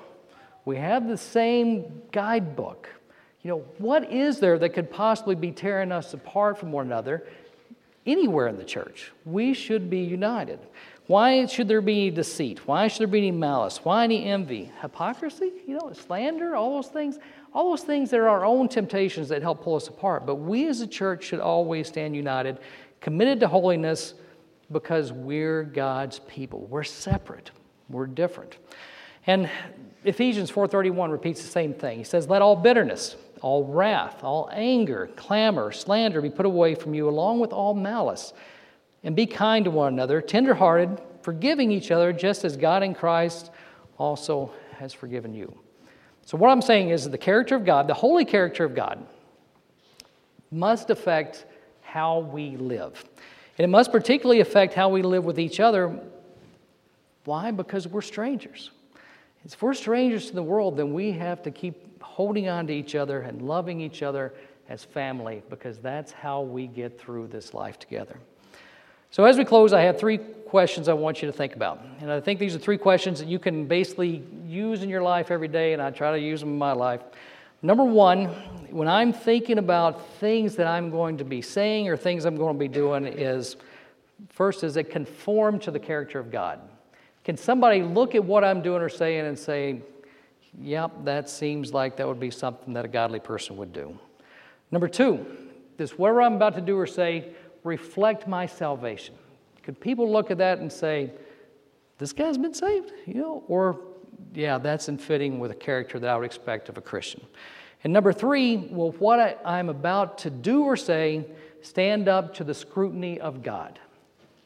we 0.63 0.77
have 0.77 1.07
the 1.07 1.17
same 1.17 2.01
guidebook. 2.11 2.89
You 3.45 3.51
know, 3.51 3.65
what 3.77 4.11
is 4.11 4.39
there 4.39 4.57
that 4.57 4.69
could 4.69 4.89
possibly 4.89 5.35
be 5.35 5.51
tearing 5.51 5.91
us 5.91 6.15
apart 6.15 6.57
from 6.57 6.71
one 6.71 6.87
another 6.87 7.27
anywhere 8.03 8.47
in 8.47 8.57
the 8.57 8.63
church? 8.63 9.11
We 9.23 9.53
should 9.53 9.87
be 9.87 9.99
united. 9.99 10.57
Why 11.05 11.45
should 11.45 11.67
there 11.67 11.81
be 11.81 12.09
deceit? 12.09 12.67
Why 12.67 12.87
should 12.87 13.01
there 13.01 13.07
be 13.07 13.19
any 13.19 13.29
malice? 13.29 13.85
Why 13.85 14.03
any 14.03 14.25
envy? 14.25 14.71
Hypocrisy? 14.81 15.51
You 15.67 15.77
know, 15.77 15.93
slander, 15.93 16.55
all 16.55 16.73
those 16.73 16.87
things. 16.87 17.19
All 17.53 17.69
those 17.69 17.83
things 17.83 18.09
that 18.09 18.19
are 18.19 18.27
our 18.27 18.43
own 18.43 18.67
temptations 18.67 19.29
that 19.29 19.43
help 19.43 19.61
pull 19.61 19.75
us 19.75 19.89
apart. 19.89 20.25
But 20.25 20.37
we 20.37 20.67
as 20.67 20.81
a 20.81 20.87
church 20.87 21.25
should 21.25 21.39
always 21.39 21.87
stand 21.87 22.15
united, 22.15 22.57
committed 22.99 23.39
to 23.41 23.47
holiness, 23.47 24.15
because 24.71 25.13
we're 25.13 25.61
God's 25.61 26.17
people. 26.17 26.61
We're 26.61 26.83
separate. 26.83 27.51
We're 27.89 28.07
different. 28.07 28.57
And 29.27 29.51
Ephesians 30.03 30.49
4:31 30.49 31.11
repeats 31.11 31.43
the 31.43 31.47
same 31.47 31.75
thing. 31.75 31.99
He 31.99 32.03
says, 32.03 32.27
"Let 32.27 32.41
all 32.41 32.55
bitterness, 32.55 33.17
all 33.41 33.63
wrath, 33.65 34.23
all 34.23 34.49
anger, 34.51 35.09
clamor, 35.15 35.71
slander 35.71 36.21
be 36.21 36.29
put 36.29 36.45
away 36.45 36.75
from 36.75 36.93
you, 36.93 37.09
along 37.09 37.39
with 37.39 37.51
all 37.51 37.73
malice. 37.73 38.33
And 39.03 39.15
be 39.15 39.27
kind 39.27 39.65
to 39.65 39.71
one 39.71 39.93
another, 39.93 40.19
tenderhearted, 40.19 40.99
forgiving 41.21 41.71
each 41.71 41.91
other, 41.91 42.11
just 42.11 42.43
as 42.43 42.57
God 42.57 42.81
in 42.81 42.95
Christ 42.95 43.51
also 43.97 44.51
has 44.77 44.93
forgiven 44.93 45.33
you. 45.33 45.55
So, 46.25 46.37
what 46.37 46.49
I'm 46.49 46.61
saying 46.61 46.89
is 46.89 47.03
that 47.03 47.11
the 47.11 47.17
character 47.17 47.55
of 47.55 47.65
God, 47.65 47.87
the 47.87 47.93
holy 47.93 48.25
character 48.25 48.65
of 48.65 48.73
God, 48.73 49.05
must 50.51 50.89
affect 50.89 51.45
how 51.81 52.19
we 52.19 52.57
live. 52.57 53.03
And 53.57 53.63
it 53.63 53.67
must 53.67 53.91
particularly 53.91 54.41
affect 54.41 54.73
how 54.73 54.89
we 54.89 55.01
live 55.01 55.23
with 55.23 55.39
each 55.39 55.59
other. 55.59 55.99
Why? 57.25 57.51
Because 57.51 57.87
we're 57.87 58.01
strangers. 58.01 58.71
If 59.45 59.61
we're 59.61 59.75
strangers 59.75 60.27
to 60.27 60.35
the 60.35 60.43
world, 60.43 60.77
then 60.77 60.93
we 60.93 61.11
have 61.11 61.43
to 61.43 61.51
keep 61.51 61.94
holding 62.05 62.47
on 62.47 62.67
to 62.67 62.73
each 62.73 62.95
other 62.95 63.21
and 63.21 63.41
loving 63.41 63.81
each 63.81 64.03
other 64.03 64.33
as 64.69 64.83
family 64.83 65.43
because 65.49 65.79
that's 65.79 66.11
how 66.11 66.41
we 66.41 66.67
get 66.67 66.99
through 66.99 67.27
this 67.27 67.53
life 67.53 67.77
together. 67.77 68.17
So, 69.11 69.25
as 69.25 69.37
we 69.37 69.45
close, 69.45 69.73
I 69.73 69.81
have 69.81 69.99
three 69.99 70.17
questions 70.17 70.87
I 70.87 70.93
want 70.93 71.21
you 71.21 71.27
to 71.27 71.31
think 71.31 71.55
about. 71.55 71.81
And 72.01 72.11
I 72.11 72.19
think 72.19 72.39
these 72.39 72.55
are 72.55 72.59
three 72.59 72.77
questions 72.77 73.19
that 73.19 73.27
you 73.27 73.39
can 73.39 73.65
basically 73.65 74.23
use 74.45 74.83
in 74.83 74.89
your 74.89 75.01
life 75.01 75.31
every 75.31 75.47
day, 75.47 75.73
and 75.73 75.81
I 75.81 75.91
try 75.91 76.11
to 76.11 76.19
use 76.19 76.41
them 76.41 76.49
in 76.49 76.57
my 76.57 76.73
life. 76.73 77.01
Number 77.61 77.83
one, 77.83 78.25
when 78.69 78.87
I'm 78.87 79.13
thinking 79.13 79.57
about 79.57 80.05
things 80.19 80.55
that 80.57 80.67
I'm 80.67 80.91
going 80.91 81.17
to 81.17 81.23
be 81.23 81.41
saying 81.41 81.87
or 81.87 81.97
things 81.97 82.25
I'm 82.25 82.35
going 82.35 82.55
to 82.55 82.59
be 82.59 82.67
doing, 82.67 83.05
is 83.05 83.55
first, 84.29 84.63
is 84.63 84.77
it 84.77 84.89
conform 84.89 85.59
to 85.59 85.71
the 85.71 85.79
character 85.79 86.19
of 86.19 86.29
God? 86.29 86.59
Can 87.23 87.37
somebody 87.37 87.81
look 87.81 88.13
at 88.13 88.23
what 88.23 88.43
I'm 88.43 88.61
doing 88.61 88.81
or 88.81 88.89
saying 88.89 89.25
and 89.25 89.37
say, 89.37 89.81
Yep, 90.61 91.05
that 91.05 91.29
seems 91.29 91.73
like 91.73 91.97
that 91.97 92.07
would 92.07 92.19
be 92.19 92.31
something 92.31 92.73
that 92.73 92.85
a 92.85 92.87
godly 92.87 93.19
person 93.19 93.57
would 93.57 93.73
do. 93.73 93.97
Number 94.71 94.87
two, 94.87 95.25
does 95.77 95.97
whatever 95.97 96.21
I'm 96.21 96.35
about 96.35 96.55
to 96.55 96.61
do 96.61 96.77
or 96.77 96.87
say 96.87 97.29
reflect 97.63 98.27
my 98.27 98.45
salvation? 98.45 99.15
Could 99.63 99.79
people 99.79 100.09
look 100.11 100.31
at 100.31 100.37
that 100.37 100.59
and 100.59 100.71
say, 100.71 101.11
this 101.97 102.13
guy's 102.13 102.37
been 102.37 102.53
saved? 102.53 102.91
You 103.05 103.15
know, 103.15 103.43
or 103.47 103.79
yeah, 104.33 104.57
that's 104.57 104.89
in 104.89 104.97
fitting 104.97 105.39
with 105.39 105.51
a 105.51 105.55
character 105.55 105.99
that 105.99 106.09
I 106.09 106.15
would 106.15 106.25
expect 106.25 106.69
of 106.69 106.77
a 106.77 106.81
Christian. 106.81 107.25
And 107.83 107.93
number 107.93 108.13
three, 108.13 108.57
will 108.57 108.91
what 108.93 109.19
I, 109.19 109.35
I'm 109.45 109.69
about 109.69 110.17
to 110.19 110.29
do 110.29 110.63
or 110.63 110.75
say 110.75 111.25
stand 111.61 112.07
up 112.07 112.33
to 112.35 112.43
the 112.43 112.53
scrutiny 112.53 113.19
of 113.19 113.43
God? 113.43 113.79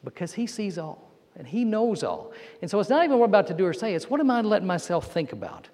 Because 0.03 0.33
He 0.33 0.47
sees 0.47 0.77
all 0.77 1.11
and 1.35 1.47
He 1.47 1.63
knows 1.63 2.03
all. 2.03 2.33
And 2.61 2.69
so 2.69 2.79
it's 2.79 2.89
not 2.89 3.03
even 3.03 3.17
what 3.17 3.25
I'm 3.25 3.31
about 3.31 3.47
to 3.47 3.53
do 3.53 3.65
or 3.65 3.73
say, 3.73 3.93
it's 3.93 4.09
what 4.09 4.19
am 4.19 4.31
I 4.31 4.41
letting 4.41 4.67
myself 4.67 5.11
think 5.11 5.31
about? 5.31 5.69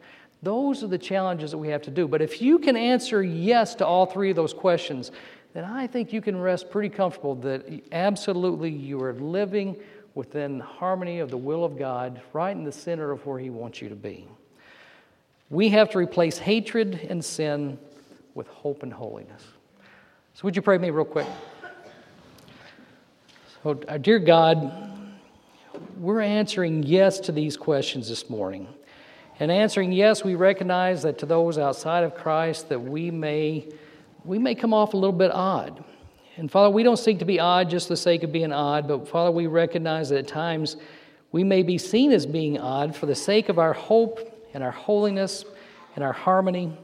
Those 0.46 0.84
are 0.84 0.88
the 0.88 1.00
challenges 1.00 1.50
that 1.50 1.58
we 1.58 1.70
have 1.70 1.82
to 1.82 1.90
do. 1.90 2.08
But 2.08 2.22
if 2.22 2.40
you 2.40 2.60
can 2.60 2.78
answer 2.78 3.24
yes 3.24 3.74
to 3.76 3.86
all 3.86 4.06
three 4.06 4.30
of 4.30 4.36
those 4.36 4.54
questions, 4.54 5.12
then 5.54 5.64
I 5.64 5.88
think 5.88 6.14
you 6.14 6.22
can 6.22 6.40
rest 6.40 6.70
pretty 6.70 6.90
comfortable 6.90 7.34
that 7.38 7.66
absolutely 7.92 8.70
you 8.70 9.02
are 9.02 9.14
living 9.14 9.76
within 10.14 10.60
harmony 10.60 11.18
of 11.18 11.32
the 11.32 11.38
will 11.38 11.66
of 11.66 11.80
God, 11.80 12.22
right 12.32 12.56
in 12.56 12.64
the 12.64 12.72
center 12.72 13.10
of 13.10 13.26
where 13.26 13.40
He 13.40 13.50
wants 13.50 13.82
you 13.82 13.90
to 13.90 13.96
be. 13.96 14.28
We 15.50 15.70
have 15.70 15.90
to 15.90 15.98
replace 15.98 16.38
hatred 16.38 17.08
and 17.10 17.26
sin 17.26 17.80
with 18.36 18.48
hope 18.48 18.84
and 18.84 18.94
holiness. 18.94 19.42
So, 20.36 20.42
would 20.44 20.56
you 20.56 20.62
pray 20.62 20.76
with 20.76 20.84
me 20.84 20.92
real 20.92 21.06
quick? 21.06 21.28
So, 23.64 23.82
uh, 23.88 23.98
dear 23.98 24.20
God, 24.20 24.72
we're 25.98 26.22
answering 26.22 26.84
yes 26.84 27.20
to 27.22 27.32
these 27.32 27.58
questions 27.58 28.10
this 28.10 28.30
morning. 28.30 28.68
And 29.40 29.52
answering 29.52 29.92
yes, 29.92 30.24
we 30.24 30.36
recognize 30.36 31.04
that 31.04 31.18
to 31.20 31.26
those 31.26 31.58
outside 31.58 32.04
of 32.04 32.16
Christ 32.16 32.70
that 32.70 32.80
we 32.80 33.12
may 33.12 33.68
we 34.24 34.40
may 34.40 34.56
come 34.56 34.74
off 34.74 34.94
a 34.94 34.98
little 34.98 35.16
bit 35.16 35.32
odd. 35.32 35.84
And 36.38 36.52
Father, 36.52 36.70
we 36.70 36.84
don't 36.84 36.98
seek 36.98 37.20
to 37.20 37.26
be 37.26 37.40
odd 37.40 37.70
just 37.70 37.88
for 37.88 37.94
the 37.94 37.98
sake 37.98 38.24
of 38.24 38.32
being 38.32 38.52
odd, 38.52 38.88
but 38.88 39.08
Father, 39.08 39.32
we 39.32 39.48
recognize 39.48 40.10
that 40.10 40.18
at 40.18 40.28
times 40.28 40.78
we 41.32 41.44
may 41.44 41.64
be 41.64 41.78
seen 41.78 42.12
as 42.12 42.26
being 42.26 42.58
odd 42.60 42.96
for 42.96 43.06
the 43.06 43.16
sake 43.16 43.50
of 43.50 43.60
our 43.60 43.74
hope 43.74 44.20
and 44.54 44.64
our 44.64 44.72
holiness 44.72 45.46
and 45.96 46.04
our 46.04 46.12
harmony. 46.14 46.76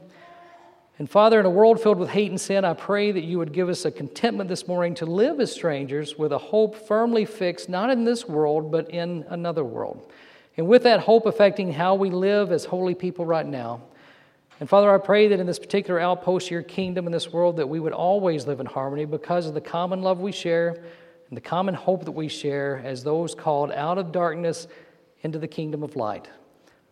And 0.98 1.10
Father, 1.10 1.40
in 1.40 1.46
a 1.46 1.50
world 1.50 1.82
filled 1.82 1.98
with 1.98 2.10
hate 2.10 2.30
and 2.30 2.40
sin, 2.40 2.64
I 2.64 2.74
pray 2.74 3.12
that 3.12 3.24
you 3.24 3.38
would 3.38 3.52
give 3.52 3.68
us 3.68 3.84
a 3.84 3.90
contentment 3.90 4.48
this 4.48 4.68
morning 4.68 4.94
to 4.96 5.06
live 5.06 5.40
as 5.40 5.52
strangers 5.52 6.16
with 6.16 6.32
a 6.32 6.38
hope 6.38 6.86
firmly 6.86 7.24
fixed 7.24 7.68
not 7.68 7.90
in 7.90 8.04
this 8.04 8.28
world, 8.28 8.70
but 8.70 8.90
in 8.90 9.24
another 9.28 9.64
world. 9.64 10.10
And 10.56 10.68
with 10.68 10.82
that 10.82 11.00
hope 11.00 11.26
affecting 11.26 11.72
how 11.72 11.94
we 11.94 12.10
live 12.10 12.52
as 12.52 12.64
holy 12.64 12.94
people 12.94 13.24
right 13.24 13.46
now, 13.46 13.80
And 14.62 14.68
Father, 14.68 14.94
I 14.94 14.98
pray 14.98 15.26
that 15.26 15.40
in 15.40 15.46
this 15.46 15.58
particular 15.58 15.98
outpost 15.98 16.46
of 16.46 16.52
your 16.52 16.62
kingdom 16.62 17.06
in 17.06 17.12
this 17.12 17.32
world, 17.32 17.56
that 17.56 17.68
we 17.68 17.80
would 17.80 17.92
always 17.92 18.46
live 18.46 18.60
in 18.60 18.66
harmony 18.66 19.04
because 19.04 19.46
of 19.46 19.54
the 19.54 19.60
common 19.60 20.02
love 20.02 20.20
we 20.20 20.30
share 20.30 20.84
and 21.28 21.36
the 21.36 21.40
common 21.40 21.74
hope 21.74 22.04
that 22.04 22.12
we 22.12 22.28
share 22.28 22.80
as 22.84 23.02
those 23.02 23.34
called 23.34 23.72
out 23.72 23.98
of 23.98 24.12
darkness 24.12 24.68
into 25.22 25.40
the 25.40 25.48
kingdom 25.48 25.82
of 25.82 25.96
light. 25.96 26.28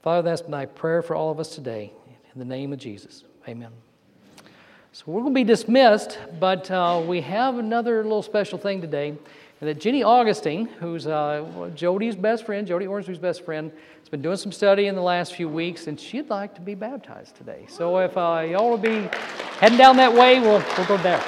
Father, 0.02 0.22
that's 0.22 0.48
my 0.48 0.66
prayer 0.66 1.00
for 1.00 1.14
all 1.14 1.30
of 1.30 1.38
us 1.38 1.54
today. 1.54 1.92
In 2.34 2.40
the 2.40 2.44
name 2.44 2.72
of 2.72 2.80
Jesus, 2.80 3.22
amen. 3.46 3.70
So 4.90 5.04
we're 5.06 5.20
going 5.20 5.34
to 5.34 5.38
be 5.38 5.44
dismissed, 5.44 6.18
but 6.40 6.68
uh, 6.72 7.00
we 7.06 7.20
have 7.20 7.58
another 7.58 8.02
little 8.02 8.24
special 8.24 8.58
thing 8.58 8.80
today. 8.80 9.14
And 9.60 9.68
that 9.68 9.78
Jenny 9.78 10.02
Augustine, 10.02 10.66
who's 10.80 11.06
uh, 11.06 11.70
Jody's 11.74 12.16
best 12.16 12.46
friend, 12.46 12.66
Jody 12.66 12.86
Ormsby's 12.86 13.18
best 13.18 13.44
friend, 13.44 13.70
has 13.98 14.08
been 14.08 14.22
doing 14.22 14.38
some 14.38 14.52
study 14.52 14.86
in 14.86 14.94
the 14.94 15.02
last 15.02 15.34
few 15.34 15.50
weeks, 15.50 15.86
and 15.86 16.00
she'd 16.00 16.30
like 16.30 16.54
to 16.54 16.62
be 16.62 16.74
baptized 16.74 17.36
today. 17.36 17.66
So 17.68 17.98
if 17.98 18.16
uh, 18.16 18.46
y'all 18.50 18.70
will 18.70 18.78
be 18.78 19.08
heading 19.58 19.76
down 19.76 19.96
that 19.98 20.14
way, 20.14 20.40
we'll, 20.40 20.64
we'll 20.78 20.86
go 20.86 20.96
there. 20.98 21.22